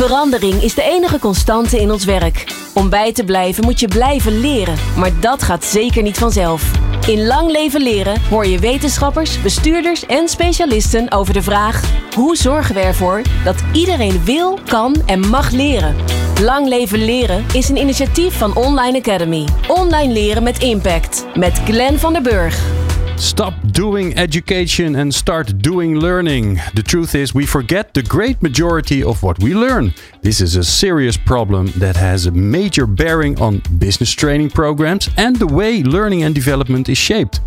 [0.00, 2.44] Verandering is de enige constante in ons werk.
[2.74, 6.70] Om bij te blijven moet je blijven leren, maar dat gaat zeker niet vanzelf.
[7.06, 11.82] In Lang Leven Leren hoor je wetenschappers, bestuurders en specialisten over de vraag:
[12.14, 15.96] hoe zorgen we ervoor dat iedereen wil, kan en mag leren?
[16.42, 19.48] Lang Leven Leren is een initiatief van Online Academy.
[19.68, 21.26] Online leren met impact.
[21.34, 22.89] Met Glenn van der Burg.
[23.20, 26.58] Stop doing education and start doing learning.
[26.74, 29.92] The truth is, we forget the great majority of what we learn.
[30.22, 35.36] This is a serious problem that has a major bearing on business training programs and
[35.36, 37.40] the way learning and development is shaped.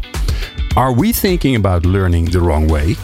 [0.78, 2.96] Are we thinking about learning the wrong way?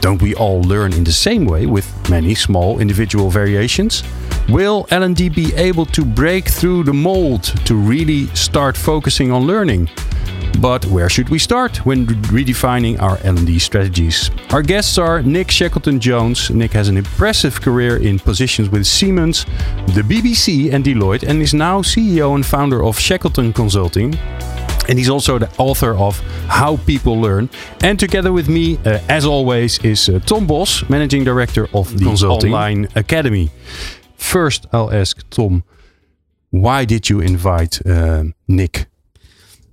[0.00, 4.02] Don't we all learn in the same way with many small individual variations?
[4.48, 9.88] Will L&D be able to break through the mold to really start focusing on learning?
[10.60, 14.30] But where should we start when redefining our L&D strategies?
[14.50, 16.50] Our guests are Nick Shackleton Jones.
[16.50, 19.44] Nick has an impressive career in positions with Siemens,
[19.88, 24.14] the BBC, and Deloitte, and is now CEO and founder of Shackleton Consulting.
[24.88, 26.18] And he's also the author of
[26.48, 27.50] How People Learn.
[27.82, 32.04] And together with me, uh, as always, is uh, Tom Bos, Managing Director of the
[32.04, 33.50] Consulting Online Academy.
[34.16, 35.64] First, I'll ask Tom,
[36.50, 38.86] why did you invite uh, Nick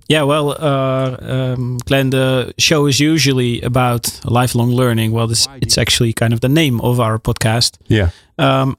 [0.08, 5.12] yeah, well, uh, um, Glenn, the show is usually about lifelong learning.
[5.12, 7.78] Well, this it's actually kind of the name of our podcast.
[7.88, 8.10] Yeah.
[8.38, 8.76] Um,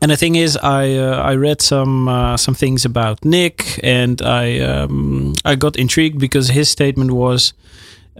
[0.00, 4.22] and the thing is, I uh, I read some uh, some things about Nick, and
[4.22, 7.52] I um, I got intrigued because his statement was.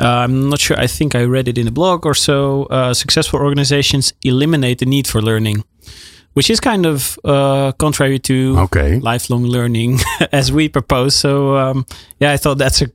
[0.00, 0.78] Uh, I'm not sure.
[0.78, 2.66] I think I read it in a blog or so.
[2.70, 5.64] Uh, successful organizations eliminate the need for learning
[6.38, 9.00] which is kind of uh, contrary to okay.
[9.00, 9.98] lifelong learning
[10.32, 11.16] as we propose.
[11.16, 11.84] So um,
[12.20, 12.86] yeah, I thought that's a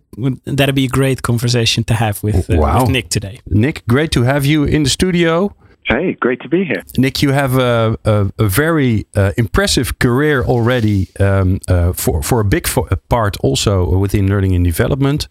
[0.45, 2.80] that'd be a great conversation to have with, uh, wow.
[2.80, 3.41] with Nick today.
[3.47, 5.53] Nick, great to have you in the studio.
[5.88, 6.83] Hey, great to be here.
[6.97, 12.39] Nick, you have a, a, a very uh, impressive career already um, uh, for, for
[12.39, 12.66] a big
[13.09, 15.28] part also within learning and development.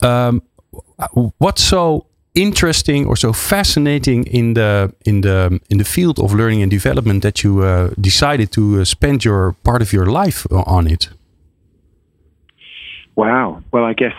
[0.00, 0.40] Um,
[1.36, 6.62] what's so interesting or so fascinating in the in the in the field of learning
[6.62, 10.86] and development that you uh, decided to uh, spend your part of your life on
[10.86, 11.08] it?
[13.14, 13.62] Wow.
[13.72, 14.14] Well, I guess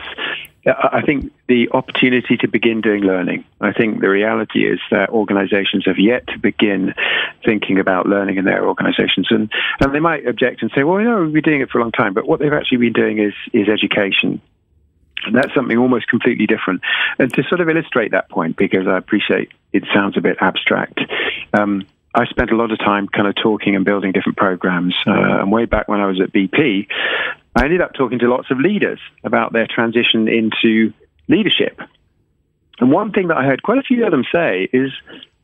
[0.66, 3.44] I think the opportunity to begin doing learning.
[3.60, 6.94] I think the reality is that organizations have yet to begin
[7.44, 9.28] thinking about learning in their organizations.
[9.30, 11.80] And, and they might object and say, well, you know, we've been doing it for
[11.80, 12.14] a long time.
[12.14, 14.42] But what they've actually been doing is, is education.
[15.26, 16.82] And that's something almost completely different.
[17.20, 21.00] And to sort of illustrate that point, because I appreciate it sounds a bit abstract,
[21.54, 21.86] um,
[22.16, 24.96] I spent a lot of time kind of talking and building different programs.
[25.06, 26.88] Uh, and way back when I was at BP,
[27.56, 30.94] I ended up talking to lots of leaders about their transition into
[31.28, 31.80] leadership.
[32.80, 34.92] And one thing that I heard quite a few of them say is,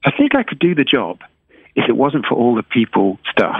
[0.04, 1.22] I think I could do the job
[1.76, 3.60] if it wasn't for all the people stuff.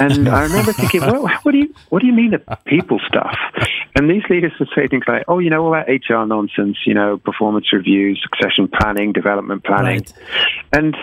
[0.00, 3.36] And I remember thinking, well, what do you what do you mean the people stuff?
[3.94, 6.94] And these leaders would say things like, oh, you know, all that HR nonsense, you
[6.94, 10.12] know, performance reviews, succession planning, development planning, right.
[10.72, 10.96] and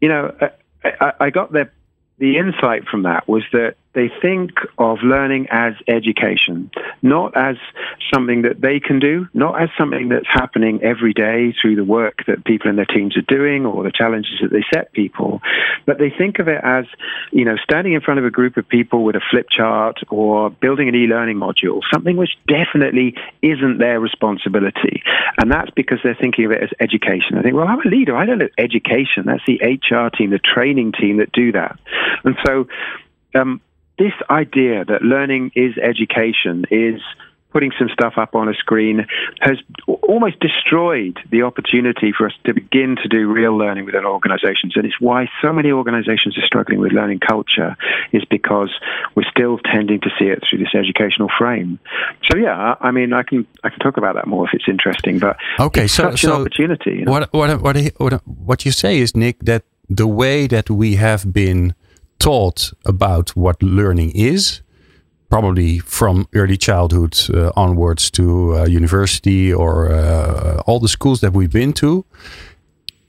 [0.00, 0.36] you know,
[0.84, 1.70] I, I got the
[2.18, 6.70] the insight from that was that they think of learning as education,
[7.02, 7.56] not as
[8.14, 12.24] something that they can do, not as something that's happening every day through the work
[12.28, 15.40] that people in their teams are doing or the challenges that they set people,
[15.84, 16.84] but they think of it as,
[17.32, 20.48] you know, standing in front of a group of people with a flip chart or
[20.48, 25.02] building an e-learning module, something which definitely isn't their responsibility.
[25.38, 27.36] And that's because they're thinking of it as education.
[27.36, 28.16] I think, well, I'm a leader.
[28.16, 29.24] I don't know education.
[29.26, 31.80] That's the HR team, the training team that do that.
[32.22, 32.68] And so,
[33.34, 33.60] um,
[33.98, 37.00] this idea that learning is education is
[37.50, 39.06] putting some stuff up on a screen
[39.40, 39.56] has
[40.02, 44.76] almost destroyed the opportunity for us to begin to do real learning within organizations.
[44.76, 47.76] And it's why so many organizations are struggling with learning culture
[48.12, 48.70] is because
[49.14, 51.78] we're still tending to see it through this educational frame.
[52.30, 55.18] So yeah, I mean, I can I can talk about that more if it's interesting,
[55.18, 56.90] but okay, so, such so an opportunity.
[56.90, 57.12] You know?
[57.12, 61.32] what, what, what, what, what you say is, Nick, that the way that we have
[61.32, 61.74] been
[62.28, 64.60] taught about what learning is,
[65.30, 71.32] probably from early childhood uh, onwards to uh, university or uh, all the schools that
[71.32, 72.04] we've been to,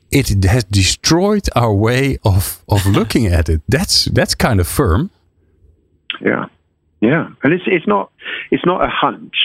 [0.09, 3.61] it has destroyed our way of, of looking at it.
[3.67, 5.09] That's that's kind of firm.
[6.21, 6.45] Yeah,
[7.01, 8.11] yeah, and it's it's not
[8.51, 9.35] it's not a hunch.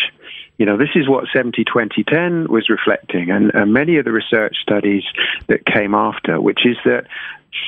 [0.56, 4.12] You know, this is what 70 20 10 was reflecting, and, and many of the
[4.12, 5.02] research studies
[5.48, 7.06] that came after, which is that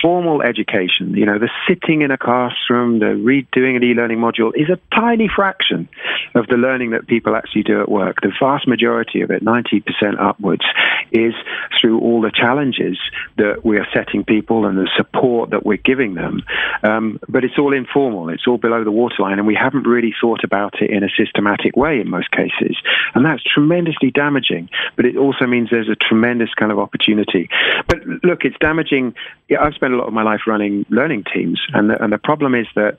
[0.03, 4.69] formal education, you know, the sitting in a classroom, the redoing an e-learning module is
[4.69, 5.89] a tiny fraction
[6.35, 8.17] of the learning that people actually do at work.
[8.21, 9.83] The vast majority of it, 90%
[10.21, 10.65] upwards,
[11.13, 11.35] is
[11.81, 12.99] through all the challenges
[13.37, 16.43] that we are setting people and the support that we're giving them.
[16.83, 18.29] Um, but it's all informal.
[18.29, 21.77] It's all below the waterline, and we haven't really thought about it in a systematic
[21.77, 22.77] way in most cases.
[23.15, 27.49] And that's tremendously damaging, but it also means there's a tremendous kind of opportunity.
[27.87, 29.15] But look, it's damaging.
[29.59, 32.55] I've spent a lot of my life running learning teams, and the, and the problem
[32.55, 32.99] is that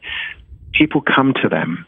[0.73, 1.85] people come to them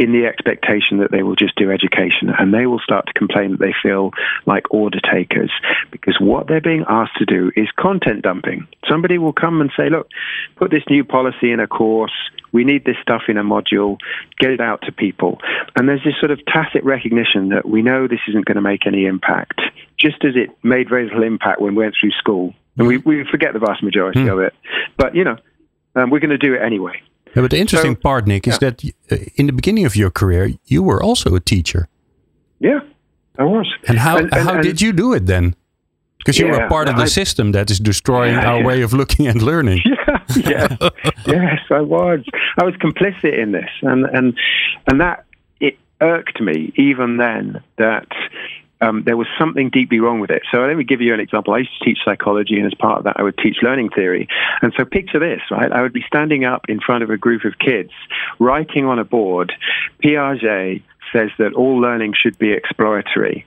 [0.00, 3.50] in the expectation that they will just do education and they will start to complain
[3.50, 4.12] that they feel
[4.46, 5.52] like order takers
[5.90, 8.66] because what they're being asked to do is content dumping.
[8.88, 10.08] Somebody will come and say, look,
[10.56, 12.14] put this new policy in a course.
[12.50, 13.98] We need this stuff in a module.
[14.38, 15.38] Get it out to people.
[15.76, 18.86] And there's this sort of tacit recognition that we know this isn't going to make
[18.86, 19.60] any impact,
[19.98, 22.54] just as it made very little impact when we went through school.
[22.80, 24.32] And we, we forget the vast majority mm.
[24.32, 24.54] of it.
[24.96, 25.36] But, you know,
[25.94, 27.00] um, we're going to do it anyway.
[27.34, 28.70] Yeah, but the interesting so, part, Nick, is yeah.
[28.70, 31.88] that uh, in the beginning of your career, you were also a teacher.
[32.58, 32.80] Yeah,
[33.38, 33.72] I was.
[33.86, 35.54] And how and, and, how and, did you do it then?
[36.18, 38.92] Because you yeah, were part of the I, system that is destroying our way of
[38.92, 39.82] looking and learning.
[40.36, 40.90] Yeah, yeah,
[41.26, 42.20] yes, I was.
[42.56, 44.38] I was complicit in this, and and
[44.86, 45.24] and that
[45.60, 48.06] it irked me even then that
[48.80, 50.42] um, there was something deeply wrong with it.
[50.50, 51.54] So let me give you an example.
[51.54, 54.28] I used to teach psychology, and as part of that, I would teach learning theory.
[54.62, 55.70] And so picture this, right?
[55.70, 57.90] I would be standing up in front of a group of kids,
[58.38, 59.52] writing on a board,
[60.02, 60.82] Piaget
[61.12, 63.46] says that all learning should be exploratory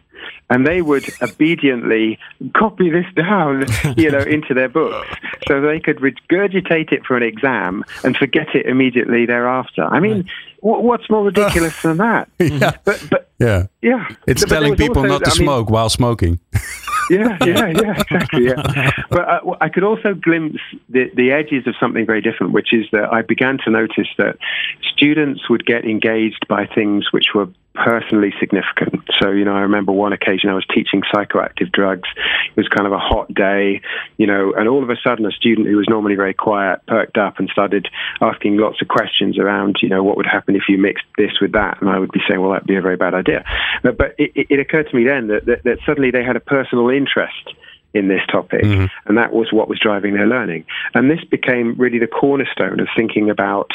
[0.50, 2.20] and they would obediently
[2.56, 3.66] copy this down,
[3.98, 5.08] you know, into their books,
[5.48, 9.84] so they could regurgitate it for an exam and forget it immediately thereafter.
[9.84, 10.30] I mean,
[10.64, 12.30] what's more ridiculous than that?
[12.40, 12.72] yeah.
[12.84, 16.40] But, but yeah, yeah, it's telling people also, not to I smoke mean, while smoking.
[17.10, 18.46] yeah, yeah, yeah, exactly.
[18.46, 18.92] Yeah.
[19.10, 22.86] But uh, I could also glimpse the, the edges of something very different, which is
[22.92, 24.38] that I began to notice that
[24.96, 29.04] students would get engaged by things which were personally significant.
[29.20, 32.08] So, you know, I remember one occasion I was teaching psychoactive drugs.
[32.56, 33.82] It was kind of a hot day,
[34.18, 37.18] you know, and all of a sudden a student who was normally very quiet perked
[37.18, 37.88] up and started
[38.22, 41.54] asking lots of questions around, you know, what would happen if you mixed this with
[41.54, 41.82] that?
[41.82, 43.44] And I would be saying, well, that'd be a very bad idea.
[43.82, 46.42] But, but it, it occurred to me then that, that, that suddenly they had a
[46.42, 47.54] personal interest
[47.94, 48.64] in this topic.
[48.64, 48.86] Mm-hmm.
[49.06, 50.66] And that was what was driving their learning.
[50.94, 53.72] And this became really the cornerstone of thinking about,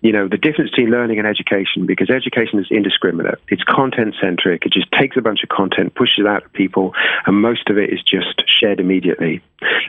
[0.00, 3.38] you know, the difference between learning and education, because education is indiscriminate.
[3.48, 4.66] It's content centric.
[4.66, 6.92] It just takes a bunch of content, pushes it out to people,
[7.26, 9.42] and most of it is just shared immediately.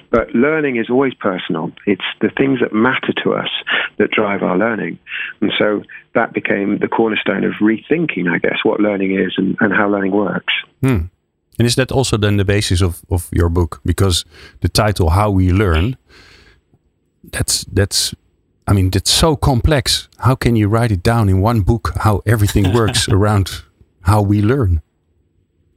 [0.09, 1.71] But learning is always personal.
[1.85, 3.49] It's the things that matter to us
[3.97, 4.99] that drive our learning.
[5.41, 5.83] And so
[6.13, 10.11] that became the cornerstone of rethinking, I guess, what learning is and, and how learning
[10.11, 10.53] works.
[10.81, 11.05] Hmm.
[11.61, 13.81] And is that also then the basis of, of your book?
[13.85, 14.25] Because
[14.61, 15.95] the title "How We Learn,"
[17.31, 18.15] that's that's,
[18.67, 20.09] I mean, that's so complex.
[20.17, 21.91] How can you write it down in one book?
[21.97, 23.61] How everything works around
[24.01, 24.81] how we learn?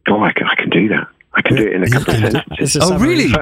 [0.09, 1.07] Oh, I can, I can do that.
[1.37, 2.79] I can do it in a couple of sentences.
[2.81, 3.33] Oh, really?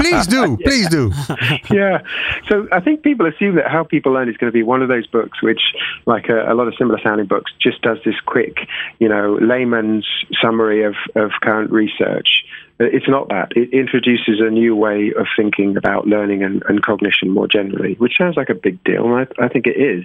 [0.00, 0.56] please do.
[0.64, 1.12] Please do.
[1.70, 2.02] yeah.
[2.48, 4.88] So I think people assume that How People Learn is going to be one of
[4.88, 5.60] those books which,
[6.06, 8.58] like a, a, lot of similar sounding books, just does this quick,
[8.98, 10.06] you know, layman's
[10.42, 12.44] summary of, of current research.
[12.80, 13.52] Uh, it's not that.
[13.56, 18.16] It introduces a new way of thinking about learning and, and cognition more generally, which
[18.16, 20.04] sounds like a big deal, and I, I think it is.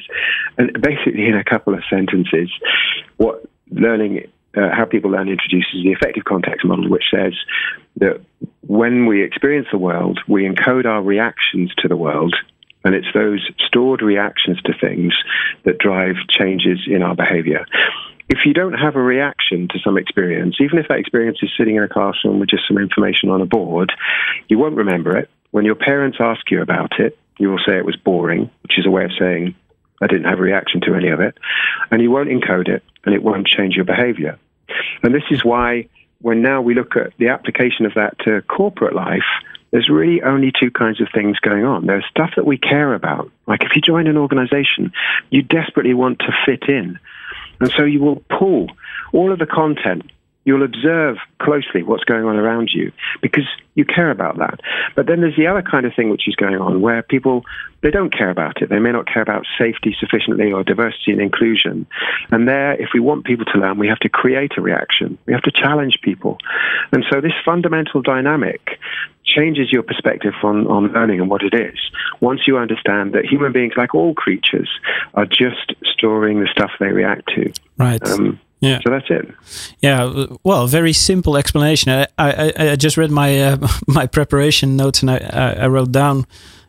[0.57, 2.49] And basically, in a couple of sentences,
[3.17, 7.33] what learning uh, how people learn introduces the affective context model, which says
[7.97, 8.21] that
[8.61, 12.35] when we experience the world, we encode our reactions to the world,
[12.83, 15.13] and it's those stored reactions to things
[15.63, 17.65] that drive changes in our behavior.
[18.29, 21.75] If you don't have a reaction to some experience, even if that experience is sitting
[21.75, 23.91] in a classroom with just some information on a board,
[24.47, 25.29] you won't remember it.
[25.51, 28.85] When your parents ask you about it, you will say it was boring, which is
[28.85, 29.55] a way of saying
[30.01, 31.37] I didn't have a reaction to any of it.
[31.91, 34.37] And you won't encode it and it won't change your behavior.
[35.01, 35.87] And this is why
[36.21, 39.25] when now we look at the application of that to corporate life,
[39.71, 41.85] there's really only two kinds of things going on.
[41.85, 43.31] There's stuff that we care about.
[43.47, 44.93] Like if you join an organization,
[45.31, 46.99] you desperately want to fit in.
[47.59, 48.67] And so you will pull
[49.13, 50.11] all of the content
[50.45, 53.45] You'll observe closely what's going on around you because
[53.75, 54.59] you care about that.
[54.95, 57.43] But then there's the other kind of thing which is going on where people
[57.81, 58.69] they don't care about it.
[58.69, 61.85] They may not care about safety sufficiently or diversity and inclusion.
[62.31, 65.17] And there, if we want people to learn, we have to create a reaction.
[65.25, 66.37] We have to challenge people.
[66.93, 68.79] And so this fundamental dynamic
[69.25, 71.77] changes your perspective on, on learning and what it is.
[72.21, 74.69] Once you understand that human beings, like all creatures,
[75.13, 77.51] are just storing the stuff they react to.
[77.77, 78.01] Right.
[78.07, 78.79] Um, yeah.
[78.83, 79.33] So that's it.
[79.79, 80.25] Yeah.
[80.43, 81.91] Well, very simple explanation.
[81.91, 85.17] I I, I just read my uh, my preparation notes and I
[85.59, 86.25] I wrote down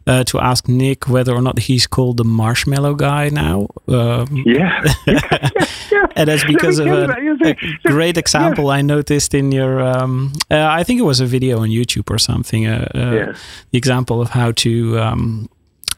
[0.07, 3.69] uh, to ask Nick whether or not he's called the marshmallow guy now.
[3.89, 4.85] Um, yeah.
[5.07, 6.07] yeah.
[6.17, 8.79] and that's because of a, a, great example yeah.
[8.79, 12.19] I noticed in your, um, uh, I think it was a video on YouTube or
[12.19, 13.35] something, uh, uh yeah.
[13.71, 14.99] the example of how to.
[14.99, 15.49] Um,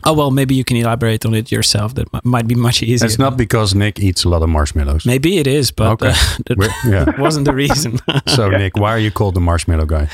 [0.05, 1.95] oh well, maybe you can elaborate on it yourself.
[1.95, 3.07] That might be much easier.
[3.07, 5.07] It's not because Nick eats a lot of marshmallows.
[5.07, 6.11] Maybe it is, but okay.
[6.11, 7.19] Uh, that yeah.
[7.21, 7.99] wasn't the reason.
[8.26, 10.09] so, Nick, why are you called the marshmallow guy?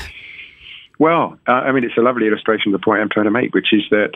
[1.03, 3.53] Well, uh, I mean, it's a lovely illustration of the point I'm trying to make,
[3.53, 4.11] which is that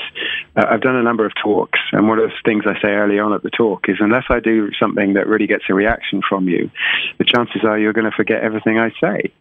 [0.56, 3.20] uh, I've done a number of talks, and one of the things I say early
[3.20, 6.48] on at the talk is unless I do something that really gets a reaction from
[6.48, 6.72] you,
[7.18, 9.34] the chances are you're going to forget everything I say.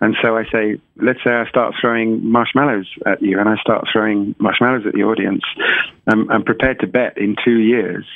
[0.00, 3.84] And so I say, let's say I start throwing marshmallows at you, and I start
[3.92, 5.42] throwing marshmallows at the audience.
[6.06, 8.06] I'm, I'm prepared to bet in two years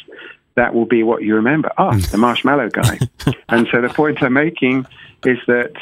[0.54, 1.70] that will be what you remember.
[1.76, 2.98] Ah, oh, the marshmallow guy.
[3.50, 4.86] and so the point I'm making
[5.24, 5.74] is that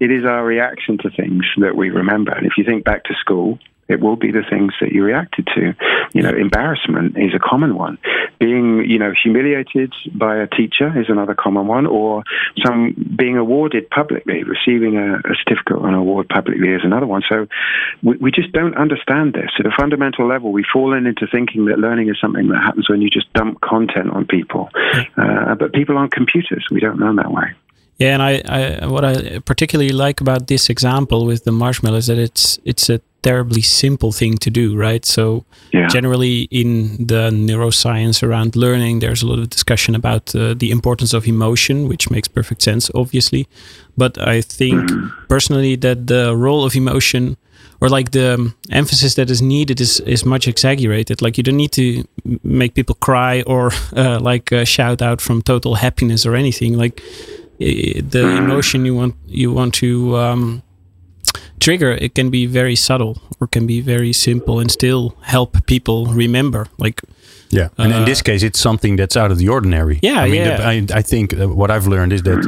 [0.00, 2.32] it is our reaction to things that we remember.
[2.32, 5.46] And if you think back to school, it will be the things that you reacted
[5.54, 5.74] to.
[6.12, 7.98] You know, embarrassment is a common one.
[8.38, 12.24] Being, you know, humiliated by a teacher is another common one, or
[12.64, 17.22] some being awarded publicly, receiving a, a certificate or an award publicly is another one.
[17.28, 17.46] So
[18.02, 19.50] we, we just don't understand this.
[19.58, 23.00] At a fundamental level, we've fallen into thinking that learning is something that happens when
[23.00, 24.68] you just dump content on people.
[25.16, 26.66] Uh, but people aren't computers.
[26.70, 27.54] We don't learn that way.
[27.98, 32.08] Yeah, and I, I, what I particularly like about this example with the marshmallow is
[32.08, 35.04] that it's it's a terribly simple thing to do, right?
[35.04, 35.88] So yeah.
[35.88, 41.12] generally in the neuroscience around learning, there's a lot of discussion about uh, the importance
[41.12, 43.48] of emotion, which makes perfect sense, obviously.
[43.96, 45.26] But I think mm-hmm.
[45.28, 47.36] personally that the role of emotion
[47.80, 51.22] or like the emphasis that is needed is is much exaggerated.
[51.22, 52.04] Like you don't need to
[52.42, 56.78] make people cry or uh, like uh, shout out from total happiness or anything.
[56.78, 57.02] Like
[57.58, 60.62] the emotion you want you want to um,
[61.60, 66.06] trigger it can be very subtle or can be very simple and still help people
[66.06, 67.00] remember like
[67.50, 70.28] yeah and uh, in this case it's something that's out of the ordinary yeah i
[70.28, 70.56] mean yeah.
[70.56, 72.44] The, I, I think what i've learned is that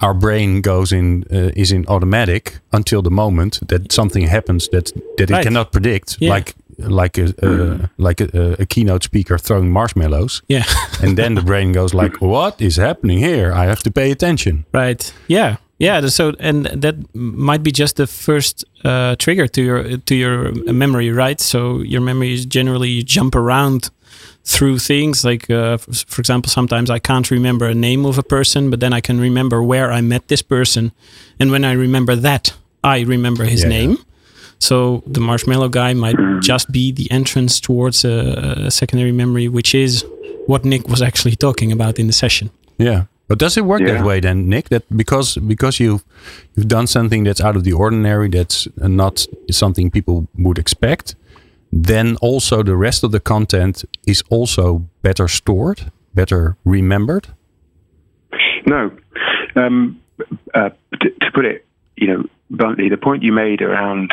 [0.00, 4.92] our brain goes in uh, is in automatic until the moment that something happens that
[5.16, 5.40] that right.
[5.40, 6.30] it cannot predict yeah.
[6.30, 6.54] like
[6.88, 10.42] like a uh, like a, a, keynote speaker throwing marshmallows.
[10.48, 10.64] Yeah,
[11.02, 13.52] and then the brain goes like, "What is happening here?
[13.52, 15.12] I have to pay attention." Right.
[15.28, 15.56] Yeah.
[15.78, 16.06] Yeah.
[16.08, 21.10] So and that might be just the first uh, trigger to your to your memory,
[21.10, 21.40] right?
[21.40, 23.90] So your memory is generally you jump around
[24.44, 28.70] through things like uh, for example sometimes i can't remember a name of a person
[28.70, 30.92] but then i can remember where i met this person
[31.38, 33.98] and when i remember that i remember his yeah, name.
[34.60, 39.74] So the marshmallow guy might just be the entrance towards a, a, secondary memory, which
[39.74, 40.04] is
[40.46, 42.50] what Nick was actually talking about in the session.
[42.76, 43.04] Yeah.
[43.26, 43.94] But does it work yeah.
[43.94, 44.68] that way then, Nick?
[44.68, 46.04] That because because you've
[46.56, 51.14] you've done something that's out of the ordinary, that's not something people would expect,
[51.72, 57.28] then also the rest of the content is also better stored, better remembered.
[58.66, 58.90] No,
[59.54, 60.00] um,
[60.52, 61.64] uh, to, to put it,
[61.96, 64.12] you know, bluntly, the point you made around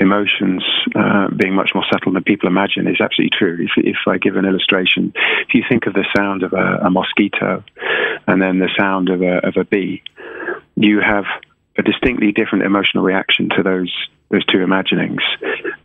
[0.00, 0.64] emotions
[0.94, 3.58] uh, being much more subtle than people imagine is absolutely true.
[3.60, 5.12] If, if I give an illustration,
[5.48, 7.64] if you think of the sound of a, a mosquito
[8.26, 10.02] and then the sound of a, of a bee,
[10.76, 11.24] you have
[11.76, 13.92] a distinctly different emotional reaction to those
[14.30, 15.22] those two imaginings.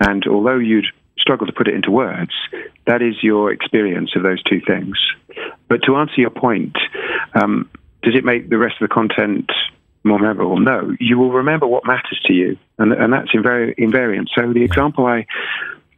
[0.01, 2.34] And although you'd struggle to put it into words,
[2.86, 4.98] that is your experience of those two things.
[5.70, 6.75] But to answer your point,
[7.34, 7.70] um,
[8.01, 9.50] does it make the rest of the content
[10.04, 10.60] more memorable.
[10.60, 14.28] No, you will remember what matters to you, and and that's invari- invariant.
[14.36, 15.26] So the example I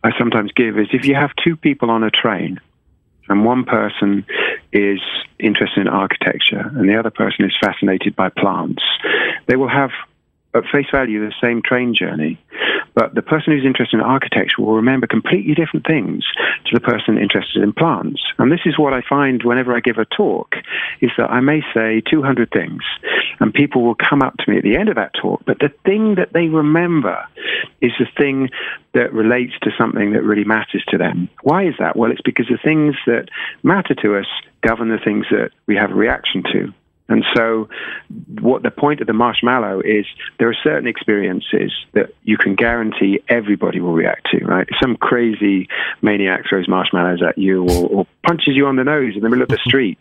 [0.03, 2.59] I sometimes give is if you have two people on a train,
[3.27, 4.25] and one person
[4.71, 4.99] is
[5.39, 8.83] interested in architecture and the other person is fascinated by plants,
[9.47, 9.91] they will have
[10.53, 12.39] at face value the same train journey,
[12.93, 16.23] but the person who's interested in architecture will remember completely different things
[16.65, 18.21] to the person interested in plants.
[18.37, 20.55] And this is what I find whenever I give a talk,
[21.01, 22.83] is that I may say 200 things,
[23.39, 25.71] and people will come up to me at the end of that talk, but the
[25.85, 27.25] thing that they remember
[27.81, 28.49] is the thing
[28.93, 31.29] that relates to something that really matters to them.
[31.43, 31.95] Why is that?
[31.95, 33.29] Well, it's because the things that
[33.63, 34.27] matter to us
[34.61, 36.73] govern the things that we have a reaction to.
[37.07, 37.69] And so,
[38.41, 40.05] what the point of the marshmallow is,
[40.39, 44.67] there are certain experiences that you can guarantee everybody will react to, right?
[44.67, 45.67] If some crazy
[46.01, 49.43] maniac throws marshmallows at you or, or, punches you on the nose in the middle
[49.43, 49.99] of the street,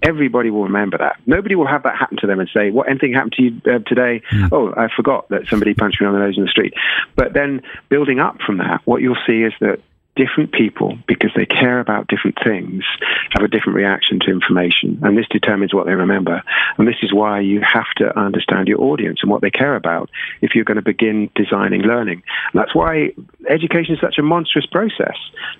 [0.00, 1.16] everybody will remember that.
[1.26, 3.80] Nobody will have that happen to them and say, What, anything happened to you uh,
[3.80, 4.22] today?
[4.30, 4.48] Mm.
[4.52, 6.74] Oh, I forgot that somebody punched me on the nose in the street.
[7.16, 9.80] But then, building up from that, what you'll see is that
[10.16, 12.84] different people, because they care about different things
[13.30, 16.42] have a different reaction to information, and this determines what they remember.
[16.78, 20.08] And this is why you have to understand your audience and what they care about
[20.40, 22.22] if you're going to begin designing learning.
[22.52, 23.10] And that's why
[23.48, 25.16] education is such a monstrous process.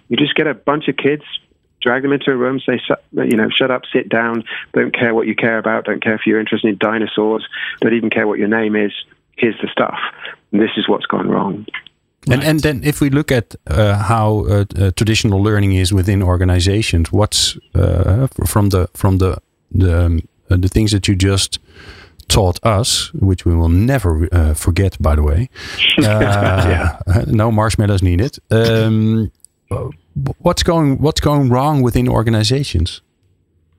[0.09, 1.25] You just get a bunch of kids,
[1.83, 2.81] drag them into a room, say,
[3.13, 6.27] you know, shut up, sit down, don't care what you care about, don't care if
[6.27, 7.47] you're interested in dinosaurs,
[7.81, 8.93] don't even care what your name is.
[9.37, 9.99] Here's the stuff.
[10.53, 11.67] And this is what's gone wrong.
[12.31, 16.23] And and then if we look at uh, how uh, uh, traditional learning is within
[16.23, 19.39] organizations, what's uh, from the from the
[19.71, 21.59] the um, uh, the things that you just
[22.29, 25.49] taught us, which we will never uh, forget, by the way.
[25.99, 26.99] yeah.
[27.27, 28.39] No marshmallows needed.
[28.51, 29.31] Um,
[30.39, 33.03] what's going What's going wrong within organizations?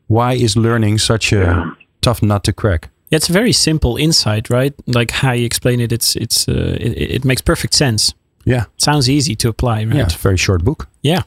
[0.08, 1.72] Why is learning such a yeah.
[2.02, 2.90] tough nut to crack?
[3.10, 4.74] Yeah, it's a very simple insight, right?
[4.86, 8.14] Like how you explain it, it's it's it, it makes perfect sense.
[8.46, 8.66] Yeah.
[8.78, 9.96] Sounds easy to apply, right?
[9.96, 10.88] Yeah, it's a very short book.
[11.02, 11.24] Yeah.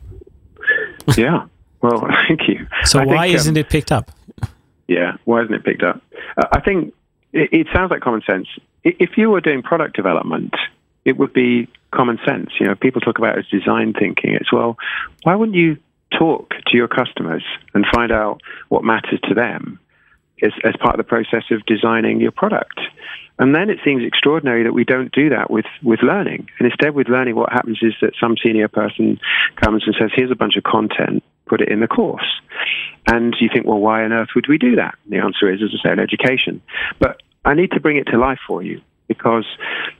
[1.16, 1.46] yeah.
[1.82, 2.66] Well, thank you.
[2.84, 4.10] So I why think, isn't um, it picked up?
[4.86, 6.00] Yeah, why isn't it picked up?
[6.36, 6.94] Uh, I think
[7.32, 8.48] it, it, sounds like common sense.
[8.84, 10.54] If you were doing product development,
[11.04, 12.50] it would be common sense.
[12.58, 14.34] You know, people talk about it as design thinking.
[14.34, 14.76] It's well,
[15.24, 15.76] why wouldn't you
[16.16, 17.44] talk to your customers
[17.74, 19.78] and find out what matters to them
[20.42, 22.80] as, as part of the process of designing your product?
[23.38, 26.48] And then it seems extraordinary that we don't do that with, with learning.
[26.58, 29.20] And instead, with learning, what happens is that some senior person
[29.56, 32.40] comes and says, here's a bunch of content, put it in the course.
[33.06, 34.96] And you think, well, why on earth would we do that?
[35.08, 36.60] The answer is, as I said, education.
[36.98, 39.46] But I need to bring it to life for you because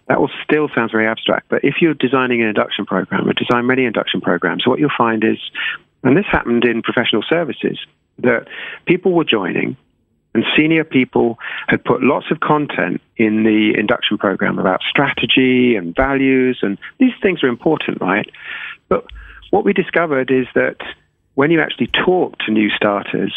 [0.09, 1.49] that will still sounds very abstract.
[1.49, 5.25] But if you're designing an induction program or design many induction programs, what you'll find
[5.25, 5.39] is,
[6.03, 7.79] and this happened in professional services,
[8.19, 8.49] that
[8.85, 9.77] people were joining
[10.35, 15.95] and senior people had put lots of content in the induction program about strategy and
[15.95, 18.31] values, and these things are important, right?
[18.89, 19.07] But
[19.51, 20.77] what we discovered is that
[21.35, 23.33] when you actually talk to new starters,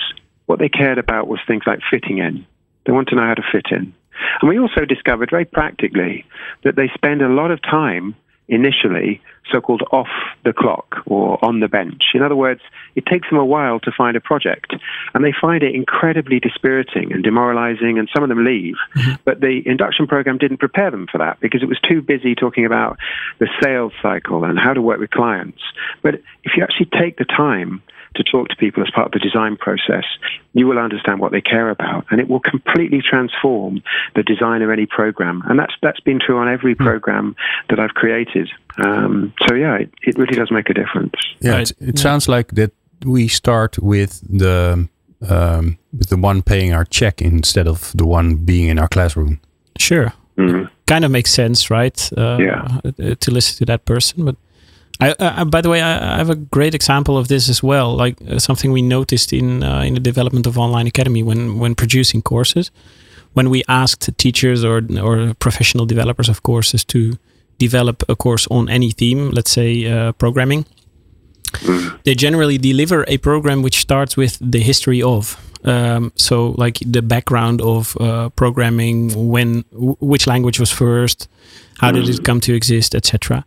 [0.45, 2.45] what they cared about was things like fitting in.
[2.85, 3.93] They want to know how to fit in.
[4.41, 6.25] And we also discovered very practically
[6.63, 8.15] that they spend a lot of time
[8.51, 10.09] initially so-called off
[10.43, 12.03] the clock or on the bench.
[12.13, 12.61] In other words,
[12.95, 14.75] it takes them a while to find a project,
[15.13, 18.75] and they find it incredibly dispiriting and demoralizing, and some of them leave.
[18.95, 19.13] Mm-hmm.
[19.25, 22.65] But the induction program didn't prepare them for that because it was too busy talking
[22.65, 22.99] about
[23.39, 25.61] the sales cycle and how to work with clients.
[26.03, 27.81] But if you actually take the time
[28.15, 30.03] to talk to people as part of the design process,
[30.53, 33.81] you will understand what they care about, and it will completely transform
[34.15, 35.41] the design of any program.
[35.45, 36.83] And that's that's been true on every hmm.
[36.83, 37.35] program
[37.69, 38.49] that I've created.
[38.83, 41.13] Um, so yeah, it, it, really does make a difference.
[41.39, 42.71] Yeah, it, it sounds like that
[43.05, 44.87] we start with the
[45.29, 49.39] um, with the one paying our check instead of the one being in our classroom.
[49.77, 50.13] Sure.
[50.37, 50.65] Mm-hmm.
[50.87, 52.09] Kind of makes sense, right?
[52.17, 53.15] Uh, yeah.
[53.15, 54.35] To listen to that person, but
[54.99, 57.95] I, uh, by the way, I, I, have a great example of this as well.
[57.95, 61.75] Like uh, something we noticed in uh, in the development of online academy when when
[61.75, 62.71] producing courses,
[63.33, 67.17] when we asked teachers or or professional developers of courses to
[67.57, 70.65] develop a course on any theme, let's say uh, programming,
[72.03, 75.37] they generally deliver a program which starts with the history of.
[75.63, 81.27] Um, so like the background of uh, programming, when which language was first,
[81.77, 83.45] how did it come to exist, etc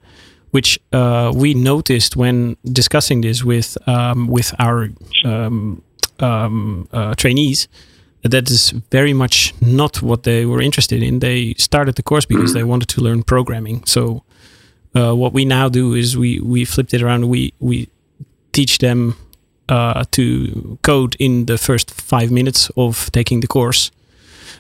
[0.55, 4.88] which uh, we noticed when discussing this with um, with our
[5.25, 5.83] um,
[6.21, 7.69] um, uh, trainees.
[8.23, 11.19] That is very much not what they were interested in.
[11.19, 13.85] They started the course because they wanted to learn programming.
[13.85, 14.23] So
[14.95, 17.29] uh, what we now do is we we flipped it around.
[17.29, 17.88] We we
[18.53, 19.17] teach them
[19.69, 23.90] uh, to code in the first five minutes of taking the course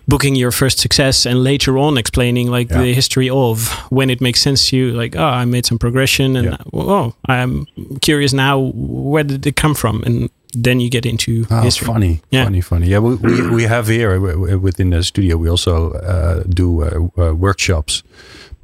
[0.08, 2.82] booking your first success and later on explaining like yeah.
[2.82, 6.36] the history of when it makes sense to you like oh i made some progression
[6.36, 6.56] and yeah.
[6.72, 7.66] oh i'm
[8.00, 11.86] curious now where did it come from and then you get into oh, history.
[11.86, 12.44] funny yeah.
[12.44, 14.18] funny funny yeah we, we, we have here
[14.58, 18.02] within the studio we also uh, do uh, uh, workshops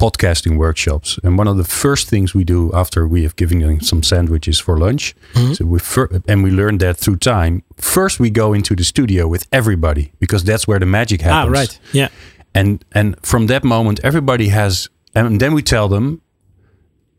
[0.00, 1.18] podcasting workshops.
[1.22, 4.58] And one of the first things we do after we have given them some sandwiches
[4.58, 5.52] for lunch, mm-hmm.
[5.52, 7.62] so we fir- and we learned that through time.
[7.76, 11.56] First, we go into the studio with everybody because that's where the magic ah, happens.
[11.56, 11.80] Ah, right.
[11.92, 12.08] Yeah.
[12.54, 16.20] And and from that moment, everybody has, and then we tell them,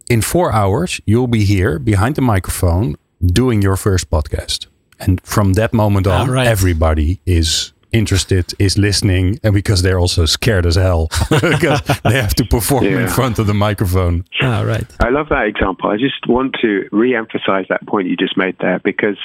[0.10, 4.68] in four hours, you'll be here behind the microphone doing your first podcast.
[5.00, 6.48] And from that moment on, ah, right.
[6.48, 12.34] everybody is interested is listening and because they're also scared as hell because they have
[12.36, 13.02] to perform yeah.
[13.02, 14.26] in front of the microphone.
[14.42, 14.86] Ah, right.
[15.00, 15.90] I love that example.
[15.90, 19.18] I just want to re-emphasize that point you just made there because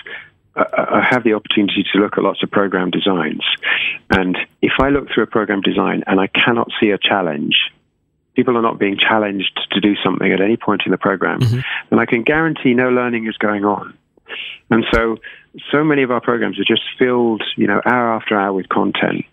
[0.56, 3.44] I have the opportunity to look at lots of program designs.
[4.10, 7.56] And if I look through a program design and I cannot see a challenge,
[8.34, 11.60] people are not being challenged to do something at any point in the program, mm-hmm.
[11.90, 13.96] then I can guarantee no learning is going on.
[14.70, 15.18] And so,
[15.70, 19.24] so many of our programs are just filled, you know, hour after hour with content.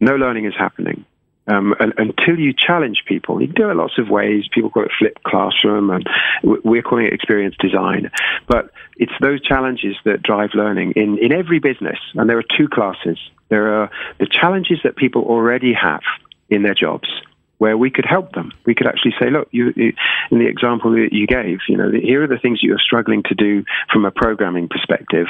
[0.00, 1.04] No learning is happening.
[1.46, 4.44] Um, and, until you challenge people, you can do it lots of ways.
[4.50, 6.08] People call it flipped classroom, and
[6.42, 8.10] we're calling it experience design.
[8.46, 11.98] But it's those challenges that drive learning in, in every business.
[12.14, 13.18] And there are two classes.
[13.50, 16.02] There are the challenges that people already have
[16.48, 17.08] in their jobs,
[17.58, 18.52] where we could help them.
[18.66, 19.92] We could actually say, look, you, you,
[20.30, 23.34] in the example that you gave, you know, here are the things you're struggling to
[23.34, 25.26] do from a programming perspective.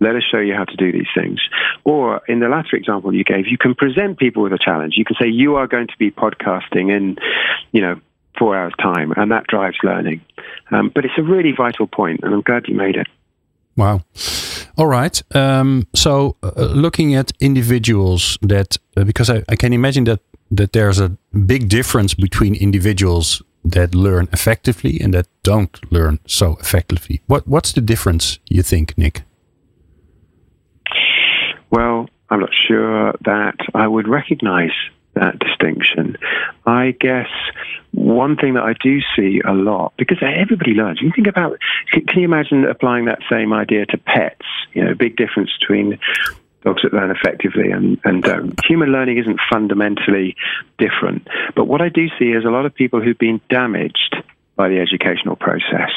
[0.00, 1.40] Let us show you how to do these things.
[1.84, 4.94] Or in the latter example you gave, you can present people with a challenge.
[4.96, 7.16] You can say, you are going to be podcasting in,
[7.72, 8.00] you know,
[8.38, 10.20] four hours time, and that drives learning.
[10.70, 13.08] Um, but it's a really vital point, and I'm glad you made it.
[13.76, 14.02] Wow.
[14.76, 15.22] All right.
[15.34, 20.72] Um, so, uh, looking at individuals that, uh, because I, I, can imagine that that
[20.72, 27.20] there's a big difference between individuals that learn effectively and that don't learn so effectively.
[27.26, 29.22] What what's the difference you think, Nick?
[31.70, 34.72] Well, I'm not sure that I would recognize
[35.14, 36.16] that distinction.
[36.66, 37.28] I guess
[37.92, 41.00] one thing that I do see a lot, because everybody learns.
[41.00, 41.58] You think about,
[41.92, 44.46] can you imagine applying that same idea to pets?
[44.72, 45.98] You know, big difference between
[46.68, 48.54] dogs that learn effectively and, and don't.
[48.66, 50.36] Human learning isn't fundamentally
[50.78, 51.26] different.
[51.56, 54.16] But what I do see is a lot of people who've been damaged
[54.56, 55.90] by the educational process,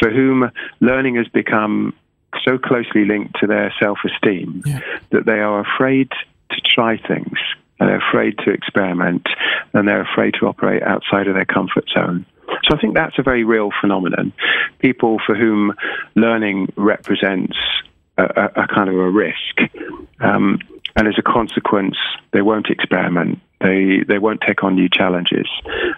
[0.00, 0.50] for whom
[0.80, 1.94] learning has become
[2.44, 4.80] so closely linked to their self esteem yeah.
[5.10, 6.10] that they are afraid
[6.50, 7.38] to try things
[7.78, 9.26] and they're afraid to experiment
[9.72, 12.26] and they're afraid to operate outside of their comfort zone.
[12.64, 14.32] So I think that's a very real phenomenon.
[14.78, 15.74] People for whom
[16.16, 17.56] learning represents
[18.18, 19.60] a, a kind of a risk.
[20.20, 20.58] Um,
[20.96, 21.96] and as a consequence,
[22.32, 23.40] they won't experiment.
[23.60, 25.48] They they won't take on new challenges,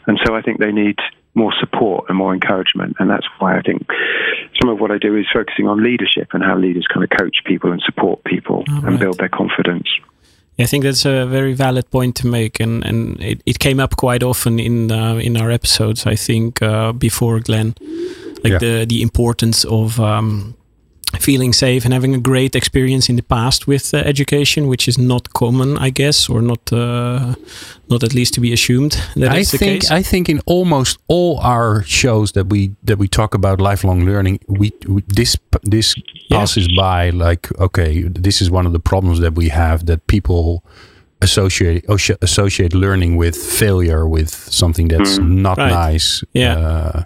[0.07, 0.99] and so I think they need
[1.35, 2.97] more support and more encouragement.
[2.99, 3.87] And that's why I think
[4.61, 7.39] some of what I do is focusing on leadership and how leaders kind of coach
[7.45, 9.01] people and support people and right.
[9.01, 9.89] build their confidence.
[10.59, 13.97] I think that's a very valid point to make, and and it, it came up
[13.97, 16.07] quite often in uh, in our episodes.
[16.07, 17.75] I think uh, before Glenn,
[18.45, 18.59] like yeah.
[18.59, 20.55] the the importance of um,
[21.21, 24.99] feeling safe and having a great experience in the past with uh, education, which is
[24.99, 27.35] not common, I guess, or not uh,
[27.89, 29.91] not at least to be assumed that I think case.
[29.91, 34.41] I think in almost all our shows that we that we talk about lifelong learning,
[34.47, 36.39] we, we this this yeah.
[36.39, 40.65] passes by like okay, this is one of the problems that we have that people
[41.23, 41.85] associate
[42.23, 45.43] associate learning with failure with something that's mm.
[45.43, 45.71] not right.
[45.71, 46.25] nice.
[46.33, 46.59] Yeah.
[46.59, 47.05] Uh,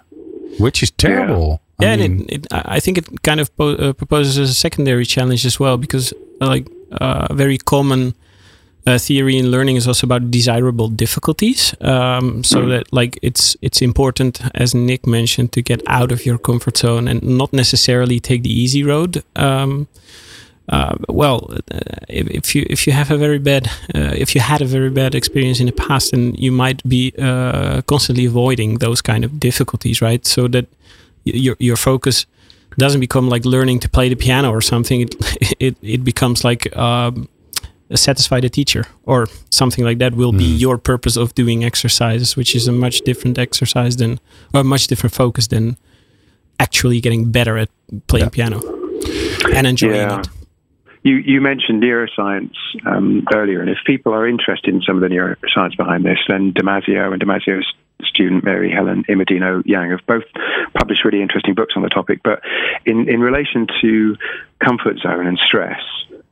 [0.59, 1.49] which is terrible.
[1.49, 1.64] Yeah.
[1.79, 5.05] I yeah, mean, and it, it, I think it kind of uh, proposes a secondary
[5.05, 6.67] challenge as well because, uh, like,
[7.01, 8.13] uh, very common
[8.87, 11.75] uh, theory in learning is also about desirable difficulties.
[11.81, 12.69] Um, so mm.
[12.69, 17.09] that, like, it's it's important, as Nick mentioned, to get out of your comfort zone
[17.09, 19.23] and not necessarily take the easy road.
[19.35, 19.87] Um,
[20.69, 24.61] uh, well, uh, if, if, you if you have a very bad if you had
[24.61, 27.11] a very bad experience in the past, then you might be
[27.85, 30.25] constantly avoiding those kind of difficulties, right?
[30.25, 30.67] So that
[31.25, 32.25] your your focus
[32.77, 35.01] doesn't become like learning to play the piano or something.
[35.01, 35.15] It
[35.59, 37.27] it it becomes like um,
[37.93, 40.39] satisfy the teacher or something like that will mm.
[40.39, 40.57] be hmm.
[40.57, 44.19] your purpose of doing exercises, which is a much different exercise than
[44.53, 45.77] or a much different focus than
[46.59, 47.69] actually getting better at
[48.07, 48.29] playing yeah.
[48.29, 48.61] piano
[49.53, 50.19] and enjoying yeah.
[50.19, 50.27] it.
[51.03, 52.55] You, you mentioned neuroscience
[52.87, 56.51] um, earlier, and if people are interested in some of the neuroscience behind this, then
[56.51, 57.71] Damasio and Damasio's
[58.03, 60.23] student Mary Helen Immordino Yang have both
[60.73, 62.21] published really interesting books on the topic.
[62.23, 62.41] But
[62.85, 64.15] in, in relation to
[64.59, 65.81] comfort zone and stress,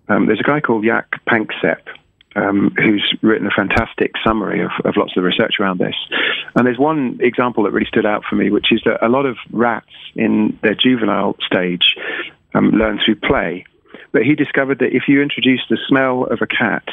[0.09, 1.81] um, there's a guy called Jaak Panksepp
[2.35, 5.95] um, who's written a fantastic summary of, of, lots of the research around this.
[6.55, 9.25] And there's one example that really stood out for me, which is that a lot
[9.25, 11.95] of rats in their juvenile stage
[12.53, 13.65] um, learn through play.
[14.11, 16.87] But he discovered that if you introduce the smell of a cat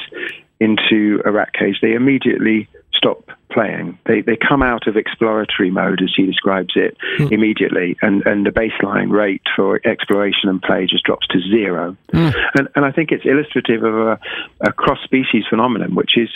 [0.59, 2.68] into a rat cage, they immediately
[3.00, 3.98] stop playing.
[4.06, 7.32] They they come out of exploratory mode, as he describes it, mm.
[7.32, 11.96] immediately, and, and the baseline rate for exploration and play just drops to zero.
[12.12, 12.34] Mm.
[12.54, 14.20] And and I think it's illustrative of a,
[14.60, 16.28] a cross species phenomenon, which is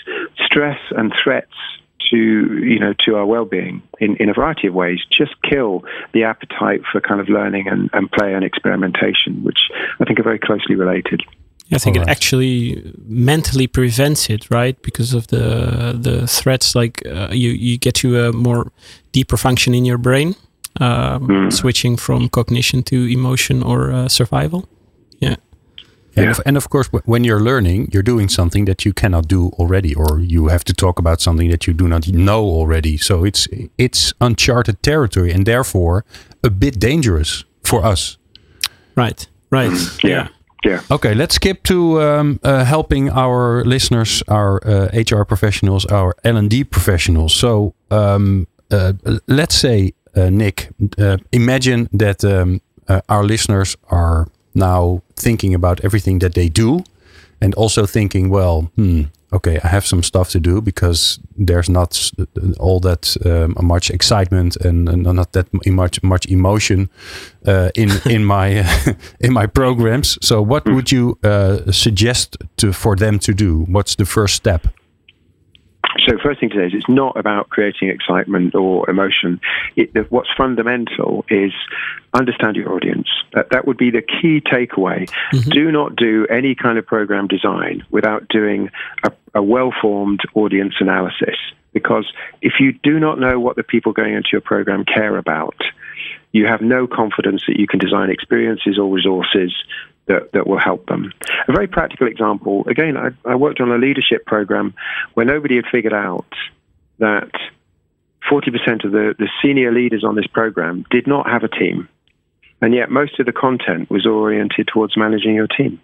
[0.44, 1.52] stress and threats
[2.10, 6.24] to you know to our well-being in, in a variety of ways just kill the
[6.24, 10.38] appetite for kind of learning and, and play and experimentation which i think are very
[10.38, 11.22] closely related
[11.72, 12.06] I think right.
[12.06, 14.80] it actually mentally prevents it, right?
[14.82, 18.70] Because of the the threats, like uh, you you get to a more
[19.12, 20.34] deeper function in your brain,
[20.80, 21.52] um, mm.
[21.52, 24.68] switching from cognition to emotion or uh, survival.
[25.20, 25.36] Yeah.
[26.16, 26.30] And, yeah.
[26.30, 29.94] Of, and of course, when you're learning, you're doing something that you cannot do already,
[29.94, 32.98] or you have to talk about something that you do not know already.
[32.98, 36.04] So it's it's uncharted territory, and therefore
[36.42, 38.18] a bit dangerous for us.
[38.94, 39.26] Right.
[39.50, 39.70] Right.
[39.70, 40.28] Mm, yeah.
[40.64, 40.80] Yeah.
[40.90, 46.36] Okay, let's skip to um, uh, helping our listeners, our uh, HR professionals, our L
[46.36, 47.34] and D professionals.
[47.34, 48.92] So um, uh,
[49.26, 55.84] let's say, uh, Nick, uh, imagine that um, uh, our listeners are now thinking about
[55.84, 56.84] everything that they do,
[57.40, 59.02] and also thinking, well, hmm,
[59.34, 62.12] okay, I have some stuff to do because there's not
[62.58, 66.88] all that um, much excitement and, and, not that much much emotion
[67.46, 68.64] uh, in in my
[69.20, 70.18] in my programs.
[70.22, 70.74] So, what hmm.
[70.74, 73.64] would you uh, suggest to for them to do?
[73.68, 74.66] What's the first step?
[76.06, 79.40] So, first thing to say is it's not about creating excitement or emotion.
[79.76, 81.52] It, what's fundamental is
[82.14, 83.08] understand your audience.
[83.32, 85.10] That, that would be the key takeaway.
[85.32, 85.50] Mm-hmm.
[85.50, 88.70] Do not do any kind of program design without doing
[89.04, 91.36] a, a well formed audience analysis.
[91.72, 92.06] Because
[92.40, 95.56] if you do not know what the people going into your program care about,
[96.32, 99.52] you have no confidence that you can design experiences or resources
[100.06, 101.12] that, that will help them.
[101.48, 104.74] A very practical example again, I, I worked on a leadership program
[105.14, 106.26] where nobody had figured out
[106.98, 107.30] that
[108.30, 111.88] 40% of the, the senior leaders on this program did not have a team.
[112.60, 115.80] And yet, most of the content was oriented towards managing your team.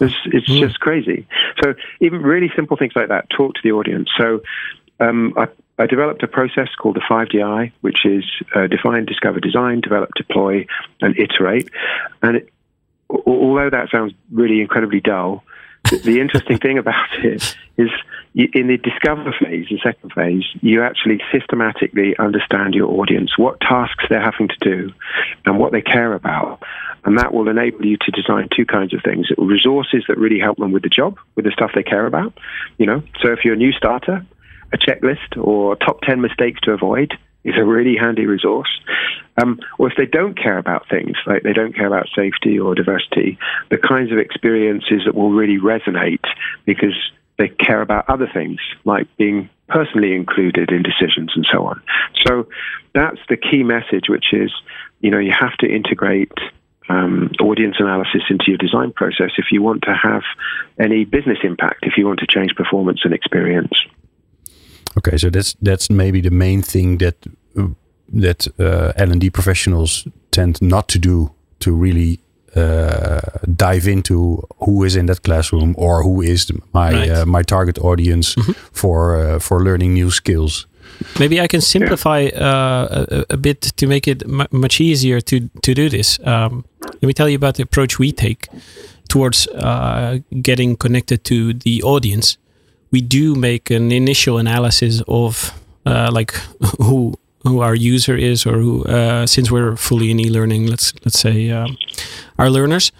[0.00, 0.60] It's, it's mm.
[0.60, 1.26] just crazy.
[1.62, 4.08] So, even really simple things like that talk to the audience.
[4.18, 4.42] So,
[5.00, 9.80] um, I, I, developed a process called the 5DI, which is uh, define, discover, design,
[9.80, 10.66] develop, deploy,
[11.00, 11.68] and iterate.
[12.22, 12.48] And it,
[13.08, 15.42] although that sounds really incredibly dull,
[15.90, 17.90] the interesting thing about it is
[18.34, 24.04] in the discover phase, the second phase, you actually systematically understand your audience, what tasks
[24.08, 24.92] they're having to do,
[25.46, 26.62] and what they care about.
[27.04, 30.58] And that will enable you to design two kinds of things resources that really help
[30.58, 32.32] them with the job, with the stuff they care about.
[32.78, 34.24] You know, so if you're a new starter,
[34.72, 37.14] a checklist or top 10 mistakes to avoid
[37.44, 38.80] is a really handy resource.
[39.40, 42.74] Um, or if they don't care about things, like they don't care about safety or
[42.74, 43.38] diversity,
[43.70, 46.24] the kinds of experiences that will really resonate
[46.64, 46.94] because
[47.38, 51.82] they care about other things, like being personally included in decisions and so on.
[52.24, 52.48] So
[52.94, 54.52] that's the key message, which is,
[55.00, 56.32] you know, you have to integrate
[56.88, 60.22] um, audience analysis into your design process if you want to have
[60.78, 63.72] any business impact, if you want to change performance and experience.
[64.96, 67.16] Okay, so that's that's maybe the main thing that
[68.12, 72.20] that uh, L and D professionals tend not to do to really
[72.54, 73.20] uh,
[73.56, 77.10] dive into who is in that classroom or who is my right.
[77.10, 78.54] uh, my target audience mm -hmm.
[78.72, 80.68] for uh, for learning new skills.
[81.18, 85.74] Maybe I can simplify uh, a, a, bit to make it much easier to to
[85.74, 86.18] do this.
[86.24, 88.48] Um, let me tell you about the approach we take
[89.08, 92.38] towards uh, getting connected to the audience
[92.94, 95.52] we do make an initial analysis of
[95.84, 96.32] uh, like
[96.78, 101.18] who who our user is or who uh, since we're fully in e-learning let's let's
[101.18, 101.76] say um,
[102.38, 102.92] our learners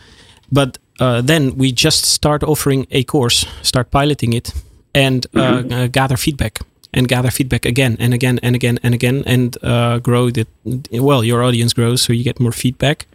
[0.50, 4.52] but uh, then we just start offering a course start piloting it
[4.94, 5.72] and mm-hmm.
[5.72, 6.58] Uh, gather feedback
[6.94, 10.46] and gather feedback again and again and again and again and uh, grow the
[10.92, 13.06] well your audience grows so you get more feedback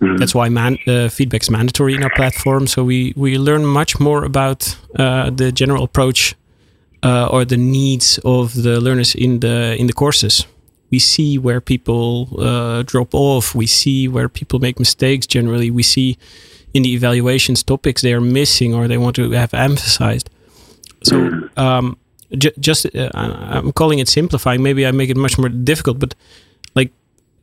[0.00, 0.16] Mm-hmm.
[0.16, 2.66] That's why man, uh, feedback is mandatory in our platform.
[2.66, 6.34] So we, we learn much more about uh, the general approach
[7.02, 10.46] uh, or the needs of the learners in the in the courses.
[10.90, 13.54] We see where people uh, drop off.
[13.54, 15.26] We see where people make mistakes.
[15.26, 16.18] Generally, we see
[16.72, 20.30] in the evaluations topics they are missing or they want to have emphasized.
[21.04, 21.60] So mm-hmm.
[21.60, 21.98] um,
[22.36, 24.62] just uh, I'm calling it simplifying.
[24.62, 26.14] Maybe I make it much more difficult, but
[26.74, 26.92] like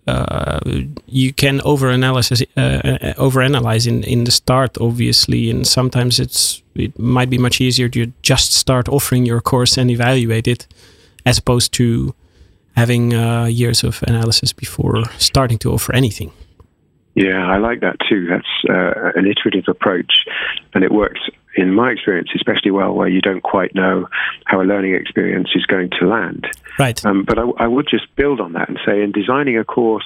[0.08, 0.60] uh,
[1.06, 6.98] you can overanalyze uh, uh, overanalyze in in the start, obviously, and sometimes it's it
[6.98, 10.68] might be much easier to just start offering your course and evaluate it,
[11.26, 12.14] as opposed to
[12.76, 16.32] having uh, years of analysis before starting to offer anything.
[17.16, 18.28] Yeah, I like that too.
[18.28, 20.14] That's uh, an iterative approach,
[20.74, 21.20] and it works
[21.58, 24.08] in my experience, especially well where you don't quite know
[24.46, 26.48] how a learning experience is going to land.
[26.78, 27.04] Right.
[27.06, 30.06] Um, but I, I, would just build on that and say, in designing a course,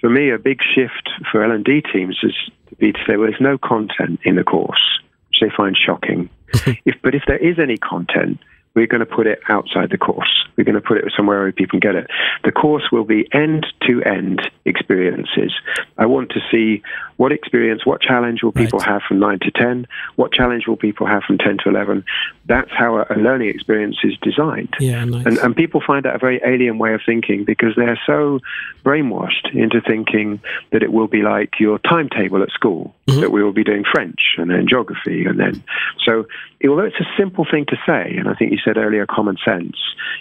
[0.00, 2.34] for me, a big shift for L and D teams is
[2.70, 6.30] to be to say, well, there's no content in the course, which they find shocking.
[6.84, 8.38] if, but if there is any content,
[8.74, 10.46] we're going to put it outside the course.
[10.56, 12.10] We're going to put it somewhere where people can get it.
[12.44, 15.52] The course will be end to end experiences.
[15.98, 16.82] I want to see
[17.22, 18.88] what experience, what challenge will people right.
[18.88, 19.86] have from 9 to 10?
[20.16, 22.04] What challenge will people have from 10 to 11?
[22.46, 24.74] That's how a, a learning experience is designed.
[24.80, 25.24] Yeah, nice.
[25.24, 28.40] and, and people find that a very alien way of thinking because they're so
[28.84, 30.40] brainwashed into thinking
[30.72, 33.20] that it will be like your timetable at school, mm-hmm.
[33.20, 35.24] that we will be doing French and then geography.
[35.24, 35.62] And then,
[36.04, 36.26] so
[36.68, 39.76] although it's a simple thing to say, and I think you said earlier common sense,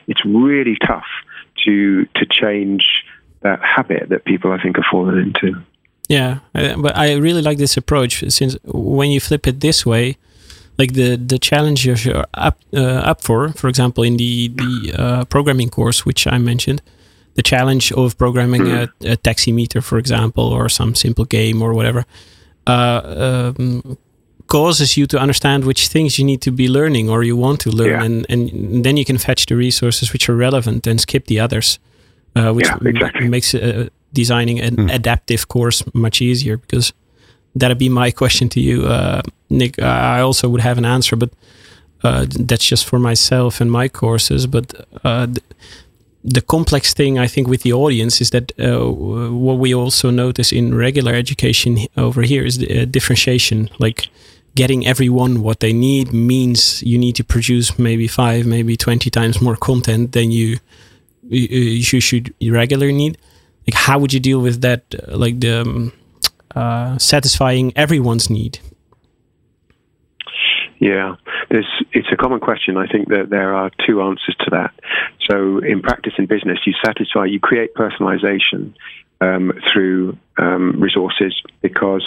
[0.06, 1.10] it's really tough
[1.66, 3.06] to, to change
[3.42, 5.64] that habit that people, I think, have fallen into.
[6.12, 6.39] Yeah,
[6.84, 10.15] but I really like this approach since when you flip it this way,
[10.78, 14.71] like the the challenge you're up uh, up for, for example, in the the
[15.04, 16.82] uh, programming course which I mentioned,
[17.36, 22.04] the challenge of programming a, a taximeter, for example, or some simple game or whatever,
[22.67, 23.97] uh, um,
[24.47, 27.69] causes you to understand which things you need to be learning or you want to
[27.69, 28.04] learn, Yeah.
[28.06, 31.80] and and then you can fetch the resources which are relevant and skip the others,
[32.36, 33.28] uh, which Yeah, exactly.
[33.30, 36.93] makes uh, designing an adaptive course much easier because
[37.56, 39.82] that'd be my question to you, uh, Nick.
[39.82, 41.30] I also would have an answer, but
[42.04, 44.47] uh, that's just for myself and my courses.
[44.47, 45.39] But uh, th-
[46.24, 50.52] the complex thing I think with the audience is that uh, what we also notice
[50.52, 54.10] in regular education over here is the uh, differentiation, like.
[54.54, 59.39] Getting everyone what they need means you need to produce maybe five, maybe twenty times
[59.41, 60.58] more content than you
[61.30, 63.17] you, you should regularly need.
[63.67, 64.84] Like, how would you deal with that?
[64.95, 65.93] uh, Like the um,
[66.56, 68.60] uh, satisfying everyone's need.
[70.80, 71.15] Yeah,
[71.52, 72.76] there's, it's a common question.
[72.76, 74.74] I think that there are two answers to that.
[75.30, 78.74] So, in practice in business, you satisfy, you create personalization
[79.21, 82.04] um, through um, resources because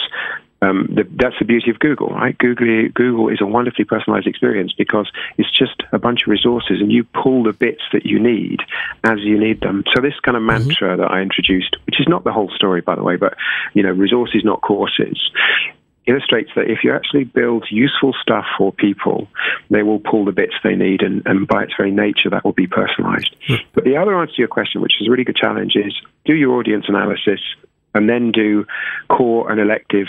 [0.65, 2.37] um, the, that's the beauty of Google, right?
[2.37, 6.91] Google, Google is a wonderfully personalized experience because it's just a bunch of resources and
[6.91, 8.59] you pull the bits that you need
[9.03, 9.83] as you need them.
[9.93, 12.95] So, this kind of mantra that I introduced, which is not the whole story, by
[12.95, 13.35] the way, but
[13.73, 15.31] you know, resources, not courses
[16.07, 19.27] illustrates that if you actually build useful stuff for people,
[19.69, 22.53] they will pull the bits they need, and, and by its very nature, that will
[22.53, 23.35] be personalized.
[23.73, 26.35] But the other answer to your question, which is a really good challenge, is do
[26.35, 27.39] your audience analysis
[27.95, 28.65] and then do
[29.09, 30.07] core and elective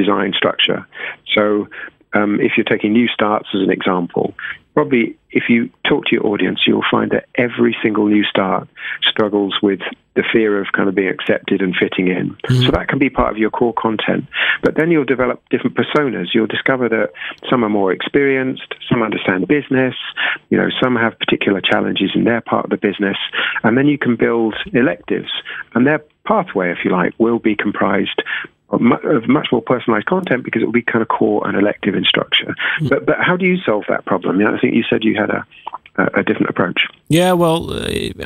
[0.00, 0.86] design structure.
[1.34, 1.68] So
[2.12, 4.34] um, if you're taking new starts as an example,
[4.74, 8.68] probably if you talk to your audience, you'll find that every single new start
[9.02, 9.80] struggles with
[10.14, 12.36] the fear of kind of being accepted and fitting in.
[12.48, 14.24] So that can be part of your core content.
[14.62, 16.34] But then you'll develop different personas.
[16.34, 17.10] You'll discover that
[17.48, 19.94] some are more experienced, some understand business,
[20.50, 23.16] you know, some have particular challenges in their part of the business,
[23.62, 25.30] and then you can build electives,
[25.74, 28.22] and their pathway, if you like, will be comprised
[28.70, 32.04] of much more personalized content because it will be kind of core and elective in
[32.04, 32.54] structure.
[32.88, 34.40] But but how do you solve that problem?
[34.40, 35.44] Yeah, I think you said you had a
[35.96, 36.80] a, a different approach.
[37.08, 37.72] Yeah, well,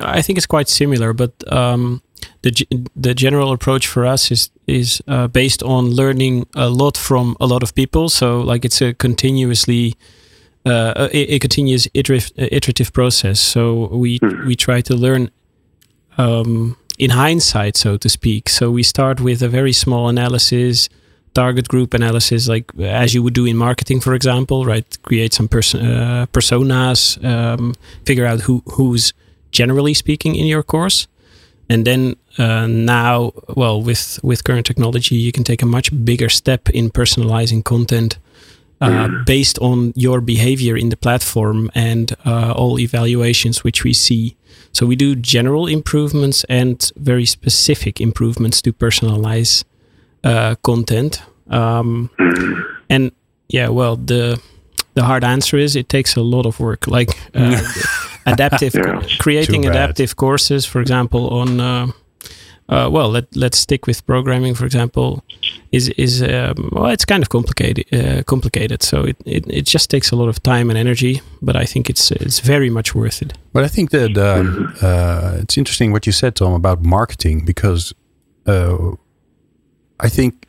[0.01, 2.03] I think it's quite similar, but um,
[2.43, 7.37] the the general approach for us is is uh, based on learning a lot from
[7.41, 8.09] a lot of people.
[8.09, 9.95] So like it's a continuously
[10.67, 13.41] uh, a, a continuous iterative, iterative process.
[13.41, 15.31] So we we try to learn
[16.19, 18.49] um, in hindsight, so to speak.
[18.49, 20.89] So we start with a very small analysis,
[21.35, 24.87] target group analysis, like as you would do in marketing, for example, right?
[25.03, 29.13] Create some pers- uh, personas, um, figure out who who's
[29.51, 31.09] generally speaking in your course,
[31.69, 36.29] and then uh, now, well, with with current technology, you can take a much bigger
[36.29, 38.19] step in personalizing content.
[38.85, 44.37] Uh, based on your behavior in the platform and uh, all evaluations which we see.
[44.73, 49.65] So we do general improvements and very specific improvements to personalize
[50.25, 51.23] uh, content.
[51.51, 52.11] Um,
[52.91, 53.11] and
[53.49, 54.39] yeah, well, the
[54.95, 56.87] the hard answer is it takes a lot of work.
[56.87, 57.61] Like uh,
[58.27, 59.01] adaptive, Yeah.
[59.19, 61.61] creating adaptive courses, for example, on.
[62.67, 65.23] Uh, well, let let's stick with programming, for example.
[65.71, 67.85] Is is um, well, it's kind of complicated.
[67.93, 71.21] Uh, complicated, so it, it it just takes a lot of time and energy.
[71.43, 73.35] But I think it's it's very much worth it.
[73.53, 77.93] But I think that um, uh, it's interesting what you said, Tom, about marketing because
[78.47, 78.93] uh,
[80.01, 80.47] I think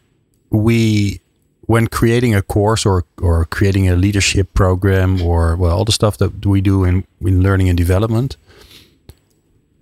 [0.49, 1.19] we,
[1.61, 6.17] when creating a course or or creating a leadership program or well, all the stuff
[6.17, 8.37] that we do in in learning and development,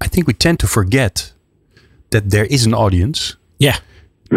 [0.02, 1.33] I think we tend to forget
[2.14, 3.36] that there is an audience.
[3.60, 3.76] Yeah,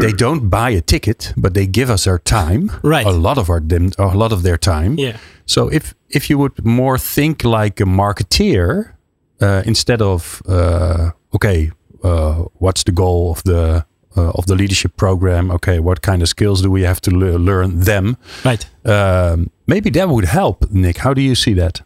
[0.00, 2.70] They don't buy a ticket, but they give us their time.
[2.82, 3.06] Right.
[3.06, 3.62] A lot of our
[3.98, 4.94] a lot of their time.
[4.98, 8.92] yeah, So if if you would more think like a marketeer
[9.40, 11.70] uh, instead of uh, okay,
[12.02, 13.84] uh, what's the goal of the
[14.16, 15.50] uh, of the leadership program?
[15.50, 18.16] Okay, what kind of skills do we have to le- learn them?
[18.44, 18.66] right.
[18.84, 20.98] Um, maybe that would help, Nick.
[20.98, 21.82] How do you see that?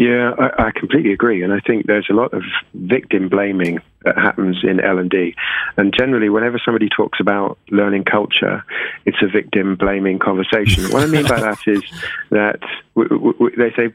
[0.00, 4.16] Yeah, I, I completely agree, and I think there's a lot of victim blaming that
[4.16, 5.34] happens in L and D,
[5.76, 8.64] and generally, whenever somebody talks about learning culture,
[9.04, 10.84] it's a victim blaming conversation.
[10.84, 11.82] what I mean by that is
[12.30, 12.60] that
[12.96, 13.90] w- w- they say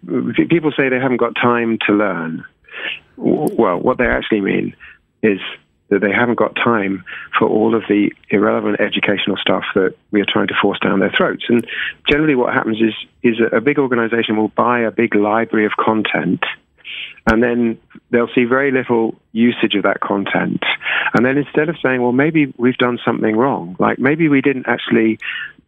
[0.45, 2.45] people say they haven't got time to learn.
[3.17, 4.75] Well, what they actually mean
[5.23, 5.39] is
[5.89, 7.03] that they haven't got time
[7.37, 11.11] for all of the irrelevant educational stuff that we are trying to force down their
[11.11, 11.45] throats.
[11.47, 11.65] And
[12.09, 16.43] generally, what happens is is a, big organization will buy a big library of content
[17.27, 17.79] and then
[18.11, 20.63] they'll see very little usage of that content.
[21.13, 24.67] And then instead of saying, well, maybe we've done something wrong, like maybe we didn't
[24.67, 25.19] actually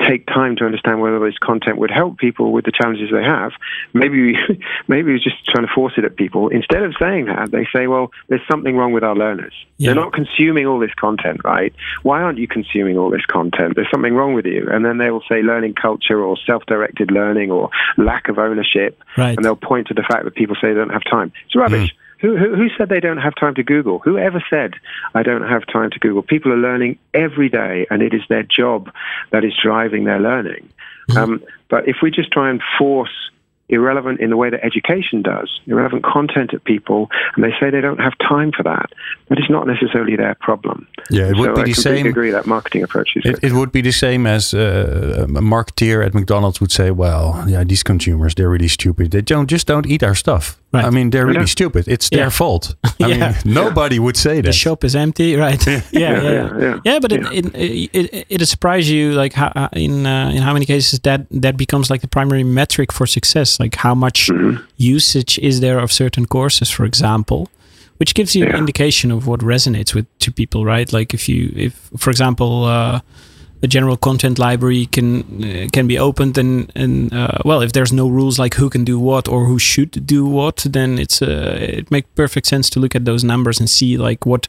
[0.06, 3.52] take time to understand whether this content would help people with the challenges they have,
[3.94, 6.50] maybe we, maybe we're just trying to force it at people.
[6.50, 9.54] Instead of saying that, they say, well, there's something wrong with our learners.
[9.78, 9.94] Yeah.
[9.94, 11.74] They're not consuming all this content, right?
[12.04, 13.76] Why aren't you consuming all this content?
[13.76, 14.68] There's something wrong with you.
[14.72, 19.02] And then they will say learning culture or self-directed learning or lack of ownership.
[19.18, 19.36] Right.
[19.36, 21.32] And they'll point to the fact that people say they don't have time.
[21.46, 21.90] It's rubbish.
[21.92, 21.98] Mm.
[22.20, 24.00] Who, who, who, said they don't have time to Google?
[24.00, 24.74] Who ever said
[25.14, 26.24] I don't have time to Google?
[26.24, 28.92] People are learning every day, and it is their job
[29.32, 30.68] that is driving their learning.
[31.10, 31.18] Mm-hmm.
[31.18, 33.32] Um, but if we just try and force
[33.70, 37.82] irrelevant in the way that education does, irrelevant content at people, and they say they
[37.82, 38.90] don't have time for that.
[39.28, 40.88] But it's not necessarily their problem.
[41.10, 42.06] Yeah, it would so be I the same.
[42.06, 43.26] I agree that marketing approach is.
[43.26, 47.44] It, it, would be the same as uh, a marketeer at McDonald's would say, "Well,
[47.48, 49.12] yeah, these consumers they're really stupid.
[49.12, 50.60] They don't just don't eat our stuff.
[50.74, 50.84] Right.
[50.84, 51.88] I mean, they're really stupid.
[51.88, 52.18] It's yeah.
[52.20, 52.76] their fault.
[52.84, 53.08] I yeah.
[53.08, 54.02] mean, nobody yeah.
[54.02, 54.48] would say that.
[54.48, 55.66] The shop is empty, right?
[55.68, 56.22] yeah, yeah,
[56.60, 60.52] yeah, yeah, But It, it, it, it surprised you, like how, in uh, in how
[60.54, 63.57] many cases that that becomes like the primary metric for success.
[63.60, 64.64] Like how much mm-hmm.
[64.78, 67.50] usage is there of certain courses, for example,
[67.98, 70.92] which gives you an indication of what resonates with to people, right?
[70.92, 72.66] Like if you, if for example.
[72.66, 73.02] Uh,
[73.64, 77.92] a general content library can uh, can be opened and and uh, well if there's
[77.92, 81.58] no rules like who can do what or who should do what then it's uh,
[81.60, 84.48] it makes perfect sense to look at those numbers and see like what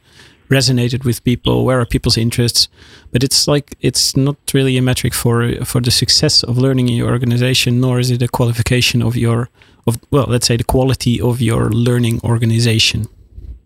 [0.49, 2.69] resonated with people where are people's interests.
[3.13, 6.97] But it's like it's not really a metric for for the success of learning in
[6.97, 9.49] your organization nor is it a qualification of your
[9.87, 13.07] of well let's say the quality of your learning organization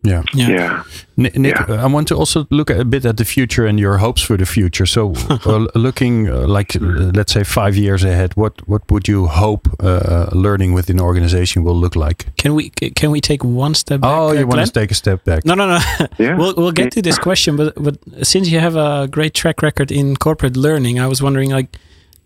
[0.03, 0.23] yeah.
[0.35, 0.49] Yeah.
[0.49, 0.83] yeah.
[1.17, 1.85] Nick, yeah.
[1.85, 4.47] I want to also look a bit at the future and your hopes for the
[4.47, 4.87] future.
[4.87, 6.81] So, uh, looking uh, like, uh,
[7.15, 11.63] let's say, five years ahead, what, what would you hope uh, learning within an organization
[11.63, 12.35] will look like?
[12.37, 14.11] Can we can we take one step back?
[14.11, 15.45] Oh, you want to take a step back?
[15.45, 15.79] No, no, no.
[16.19, 16.37] yeah.
[16.37, 17.57] we'll, we'll get to this question.
[17.57, 21.51] But, but since you have a great track record in corporate learning, I was wondering,
[21.51, 21.77] like,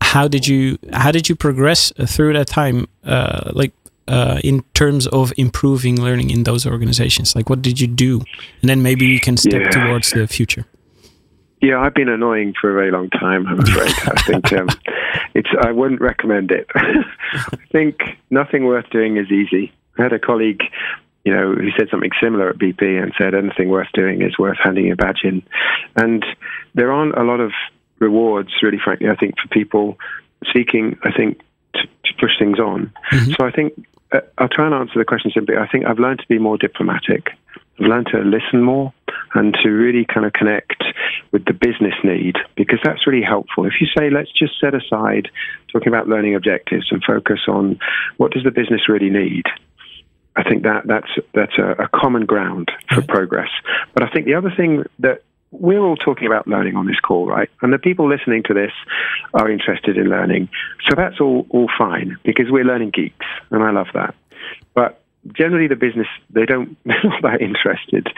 [0.00, 2.86] how did you how did you progress through that time?
[3.04, 3.72] Uh, like,
[4.08, 7.34] uh, in terms of improving learning in those organizations?
[7.34, 8.22] Like, what did you do?
[8.60, 9.70] And then maybe we can step yeah.
[9.70, 10.66] towards the future.
[11.62, 13.46] Yeah, I've been annoying for a very long time.
[13.46, 13.92] I'm afraid.
[14.04, 14.68] I think um,
[15.34, 15.48] it's.
[15.60, 16.66] I wouldn't recommend it.
[16.74, 17.98] I think
[18.30, 19.72] nothing worth doing is easy.
[19.98, 20.62] I had a colleague,
[21.24, 24.58] you know, who said something similar at BP and said anything worth doing is worth
[24.62, 25.42] handing a badge in.
[25.96, 26.24] And
[26.74, 27.52] there aren't a lot of
[27.98, 29.08] rewards, really, frankly.
[29.08, 29.98] I think for people
[30.52, 31.40] seeking, I think,
[31.74, 32.92] to, to push things on.
[33.10, 33.32] Mm-hmm.
[33.32, 33.72] So I think
[34.12, 35.56] Uh, I'll try and answer the question simply.
[35.56, 37.30] I think I've learned to be more diplomatic.
[37.78, 38.92] I've learned to listen more
[39.34, 40.82] and to really kind of connect
[41.32, 43.66] with the business need because that's really helpful.
[43.66, 45.28] If you say, let's just set aside
[45.72, 47.78] talking about learning objectives and focus on
[48.16, 49.44] what does the business really need,
[50.36, 53.50] I think that that's that's a, a common ground for progress.
[53.94, 57.26] But I think the other thing that we're all talking about learning on this call,
[57.26, 57.48] right?
[57.62, 58.72] And the people listening to this
[59.34, 60.48] are interested in learning.
[60.88, 64.14] So that's all, all fine because we're learning geeks, and I love that.
[64.74, 65.00] But
[65.32, 68.08] generally, the business, they don't, they're not that interested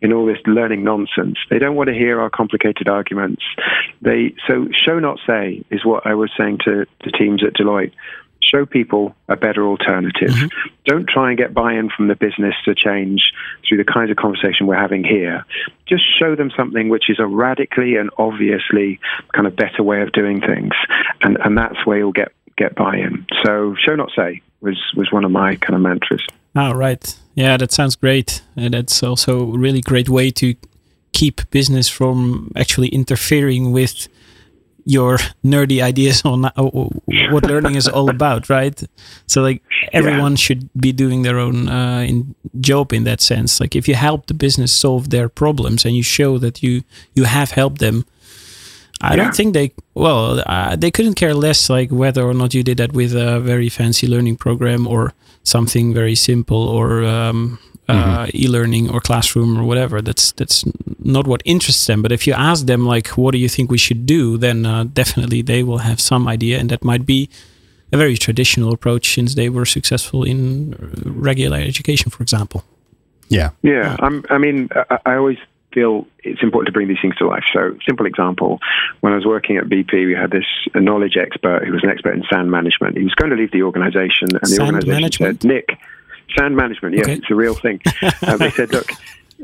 [0.00, 1.38] in all this learning nonsense.
[1.50, 3.42] They don't want to hear our complicated arguments.
[4.02, 7.92] They, so show not say is what I was saying to the teams at Deloitte
[8.48, 10.30] show people a better alternative.
[10.30, 10.68] Mm-hmm.
[10.84, 13.32] Don't try and get buy in from the business to change
[13.66, 15.44] through the kinds of conversation we're having here.
[15.86, 19.00] Just show them something which is a radically and obviously
[19.34, 20.72] kind of better way of doing things.
[21.22, 23.26] And, and that's where you'll get, get buy in.
[23.44, 26.24] So, show not say was, was one of my kind of mantras.
[26.56, 27.16] Oh, right.
[27.34, 28.42] Yeah, that sounds great.
[28.56, 30.54] And that's also a really great way to
[31.12, 34.08] keep business from actually interfering with
[34.88, 36.50] your nerdy ideas on uh,
[37.30, 38.82] what learning is all about, right?
[39.26, 39.62] So like
[39.92, 40.36] everyone yeah.
[40.36, 43.60] should be doing their own uh, in job in that sense.
[43.60, 46.82] Like if you help the business solve their problems and you show that you
[47.14, 48.06] you have helped them,
[49.02, 49.16] I yeah.
[49.16, 52.78] don't think they well uh, they couldn't care less like whether or not you did
[52.78, 55.12] that with a very fancy learning program or
[55.42, 57.58] something very simple or um,
[57.88, 58.10] mm-hmm.
[58.10, 60.02] Uh, e-learning or classroom or whatever.
[60.02, 60.64] That's that's
[60.98, 62.02] not what interests them.
[62.02, 64.84] But if you ask them like, "What do you think we should do?" then uh,
[64.84, 67.28] definitely they will have some idea, and that might be
[67.92, 70.74] a very traditional approach since they were successful in
[71.04, 72.62] regular education, for example.
[73.28, 73.96] Yeah, yeah.
[74.00, 75.38] I'm, I mean, I, I always
[75.72, 77.44] feel it's important to bring these things to life.
[77.52, 78.58] So, simple example:
[79.00, 82.14] when I was working at BP, we had this knowledge expert who was an expert
[82.14, 82.96] in sand management.
[82.96, 85.78] He was going to leave the organisation, and the organisation said, "Nick."
[86.36, 87.14] Sand management, yes, okay.
[87.14, 87.80] it's a real thing.
[88.22, 88.90] uh, they said, look,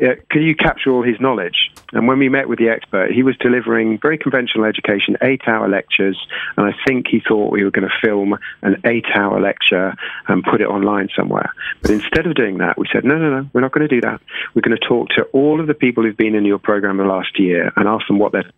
[0.02, 1.70] uh, can you capture all his knowledge?
[1.92, 6.18] And when we met with the expert, he was delivering very conventional education, eight-hour lectures,
[6.56, 9.94] and I think he thought we were going to film an eight-hour lecture
[10.26, 11.52] and put it online somewhere.
[11.80, 14.00] But instead of doing that, we said, no, no, no, we're not going to do
[14.00, 14.20] that.
[14.54, 17.04] We're going to talk to all of the people who've been in your program the
[17.04, 18.50] last year and ask them what their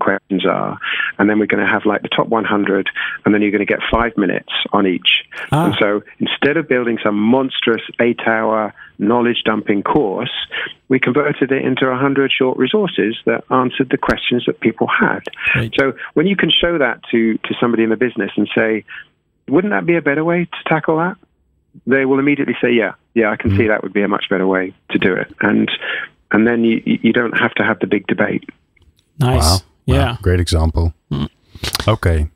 [0.00, 0.78] questions are,
[1.18, 2.90] and then we're going to have like the top 100,
[3.24, 5.24] and then you're going to get five minutes on each.
[5.50, 5.66] Ah.
[5.66, 10.32] And so instead of building some monstrous eight-hour knowledge dumping course,
[10.88, 15.20] we converted it into 100 short resources that answered the questions that people had.
[15.54, 15.72] Right.
[15.78, 18.84] So when you can show that to to somebody in the business and say,
[19.48, 21.16] wouldn't that be a better way to tackle that?
[21.86, 24.46] They will immediately say, yeah, yeah, I can see that would be a much better
[24.46, 25.32] way to do it.
[25.40, 25.70] And
[26.30, 28.48] and then you you don't have to have the big debate.
[29.22, 29.42] Nice.
[29.42, 29.58] Wow.
[29.86, 30.04] Yeah.
[30.12, 30.94] Wow, great example.
[31.88, 32.28] Okay.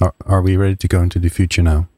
[0.00, 1.88] Are, are we ready to go into the future now?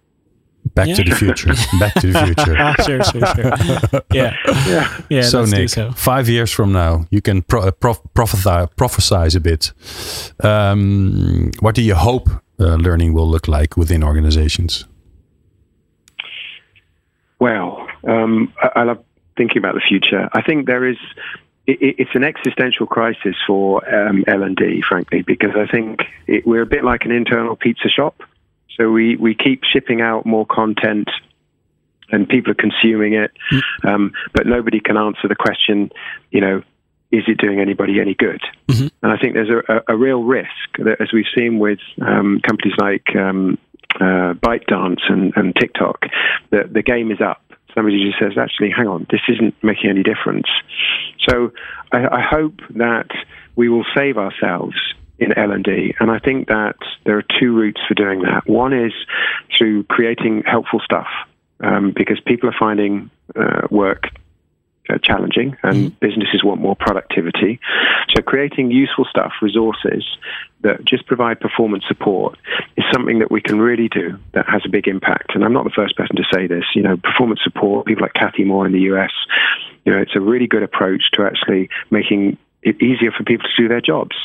[0.74, 1.54] Back to the future.
[1.78, 2.56] Back to the future.
[2.84, 4.02] Sure, sure, sure.
[4.12, 4.36] Yeah.
[4.66, 5.00] Yeah.
[5.08, 5.22] Yeah.
[5.22, 5.90] so let's Nick, so.
[5.92, 9.72] five years from now, you can pro- uh, prof- prophesy, prophesize a bit.
[10.44, 14.86] Um, what do you hope uh, learning will look like within organizations?
[17.38, 19.02] Well, um, I, I love
[19.36, 20.28] thinking about the future.
[20.32, 20.98] I think there is.
[21.66, 26.00] It, it- it's an existential crisis for um, L and D, frankly, because I think
[26.26, 28.22] it, we're a bit like an internal pizza shop.
[28.76, 31.10] So we, we keep shipping out more content,
[32.10, 33.30] and people are consuming it,
[33.84, 35.90] um, but nobody can answer the question.
[36.30, 36.62] You know,
[37.12, 38.40] is it doing anybody any good?
[38.68, 38.90] Mhm.
[39.02, 40.48] And I think there's a, a, a real risk
[40.78, 43.58] that, as we've seen with um, companies like um,
[43.96, 46.06] uh, ByteDance and, and TikTok,
[46.50, 47.42] that the game is up.
[47.74, 50.46] Somebody just says, actually, hang on, this isn't making any difference.
[51.28, 51.52] So
[51.92, 53.08] I, I hope that
[53.56, 54.76] we will save ourselves
[55.18, 55.94] in L&D.
[56.00, 58.48] And I think that there are two routes for doing that.
[58.48, 58.92] One is
[59.56, 61.08] through creating helpful stuff
[61.60, 64.04] um, because people are finding uh, work
[64.90, 67.60] uh, challenging and businesses want more productivity.
[68.14, 70.04] So creating useful stuff, resources
[70.62, 72.38] that just provide performance support
[72.76, 75.34] is something that we can really do that has a big impact.
[75.34, 76.64] And I'm not the first person to say this.
[76.74, 79.12] You know, performance support, people like Cathy Moore in the US,
[79.84, 83.62] you know, it's a really good approach to actually making it easier for people to
[83.62, 84.16] do their jobs.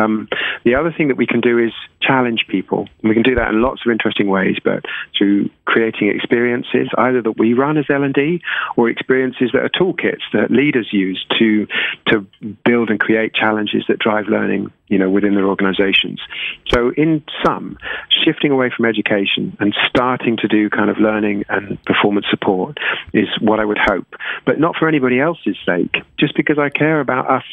[0.00, 0.28] Um,
[0.64, 2.88] the other thing that we can do is challenge people.
[3.02, 4.84] And we can do that in lots of interesting ways, but
[5.16, 8.42] through creating experiences, either that we run as L&D
[8.76, 11.66] or experiences that are toolkits that leaders use to
[12.06, 12.26] to
[12.64, 16.20] build and create challenges that drive learning, you know, within their organizations.
[16.68, 17.78] So in sum,
[18.24, 22.78] shifting away from education and starting to do kind of learning and performance support
[23.12, 24.06] is what I would hope,
[24.46, 27.44] but not for anybody else's sake, just because I care about us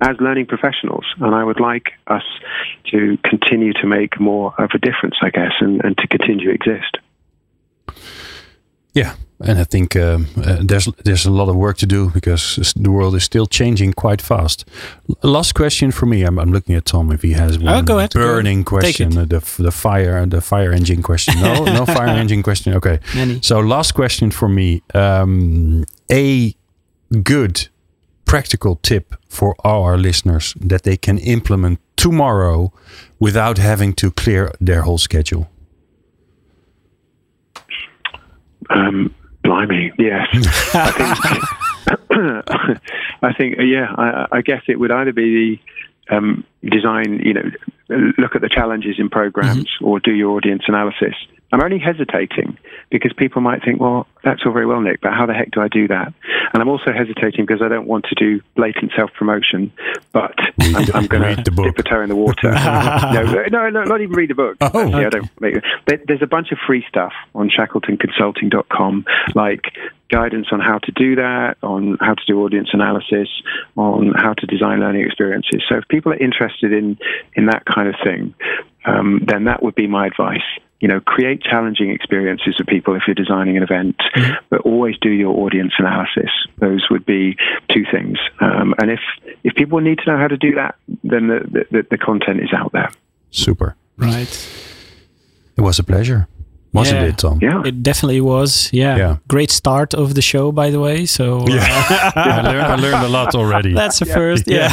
[0.00, 1.04] as learning professionals.
[1.20, 2.24] And I would like us
[2.90, 6.52] to continue to make more of a difference, I guess, and, and to continue to
[6.54, 6.98] exist.
[8.92, 12.72] Yeah, and I think um, uh, there's there's a lot of work to do because
[12.82, 14.64] the world is still changing quite fast.
[15.22, 16.22] L- Last question for me.
[16.22, 18.66] I'm, I'm looking at Tom if he has one Oh, go ahead, go burning ahead.
[18.66, 19.18] Question.
[19.18, 21.34] uh, The the fire the fire engine question.
[21.42, 22.72] No, no fire engine question.
[22.74, 22.98] Okay.
[23.14, 23.40] Many.
[23.42, 24.80] So last question for me.
[24.94, 26.54] Um, a
[27.22, 27.68] good
[28.26, 32.72] practical tip for all our listeners that they can implement tomorrow
[33.18, 35.48] without having to clear their whole schedule.
[38.68, 40.26] Um, blimey, yes.
[40.74, 41.44] I think,
[43.22, 43.94] I think, yeah.
[43.96, 45.58] I, I guess it would either be the
[46.10, 47.50] um, design, you know,
[48.18, 51.14] look at the challenges in programs, or do your audience analysis.
[51.52, 52.58] I'm only hesitating
[52.90, 55.60] because people might think, well, that's all very well, Nick, but how the heck do
[55.60, 56.12] I do that?
[56.52, 59.72] And I'm also hesitating because I don't want to do blatant self promotion,
[60.12, 62.50] but I'm, I'm going to dip a toe in the water.
[62.52, 64.56] no, no, no, not even read the book.
[64.60, 65.54] Oh, Actually, I don't make
[66.06, 69.04] There's a bunch of free stuff on shackletonconsulting.com,
[69.36, 69.66] like
[70.08, 73.28] guidance on how to do that, on how to do audience analysis,
[73.76, 75.62] on how to design learning experiences.
[75.68, 76.98] So if people are interested in
[77.34, 78.34] in that kind of thing,
[78.84, 80.46] um, then that would be my advice.
[80.80, 83.96] You know, create challenging experiences for people if you're designing an event,
[84.50, 86.30] but always do your audience analysis.
[86.58, 87.36] Those would be
[87.72, 88.18] two things.
[88.40, 89.00] Um, and if
[89.42, 92.52] if people need to know how to do that, then the, the, the content is
[92.52, 92.90] out there.
[93.30, 93.74] Super.
[93.96, 94.48] Right.
[95.56, 96.28] It was a pleasure.
[96.76, 97.08] Wasn't Yeah.
[97.08, 97.38] it, Tom?
[97.42, 97.62] Yeah.
[97.68, 98.70] It definitely was.
[98.72, 98.96] Yeah.
[98.98, 99.16] Yeah.
[99.28, 101.06] Great start of the show, by the way.
[101.06, 101.46] So uh,
[102.16, 103.72] I, learned, I learned a lot already.
[103.82, 104.44] that's the first.
[104.46, 104.68] Yeah.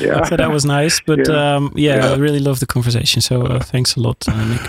[0.00, 0.24] Yeah.
[0.28, 1.00] so that was nice.
[1.06, 1.56] But Yeah.
[1.56, 2.12] um, yeah, Yeah.
[2.12, 3.22] I really love the conversation.
[3.22, 4.60] So uh, thanks a lot, uh, Nick.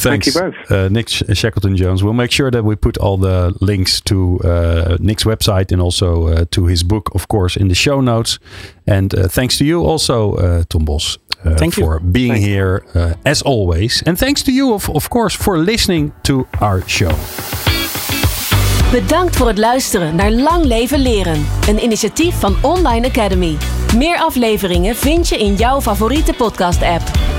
[0.00, 0.70] Thank Thanks, you both.
[0.70, 2.02] Uh, Nick Sh- Shackleton Jones.
[2.04, 6.28] We'll make sure that we put all the links to uh, Nick's website and also
[6.28, 8.38] uh, to his book, of course, in the show notes.
[8.86, 11.86] And uh, thanks to you also, uh, Tom Bos, uh, Thank you.
[11.86, 14.02] for being Thank here eh, as always.
[14.02, 17.12] And thanks to you, of, of course, for listening to our show.
[18.92, 23.56] Bedankt voor het luisteren naar Lang Leven Leren, een initiatief van Online Academy.
[23.96, 27.37] Meer afleveringen vind je in jouw favoriete podcast-app.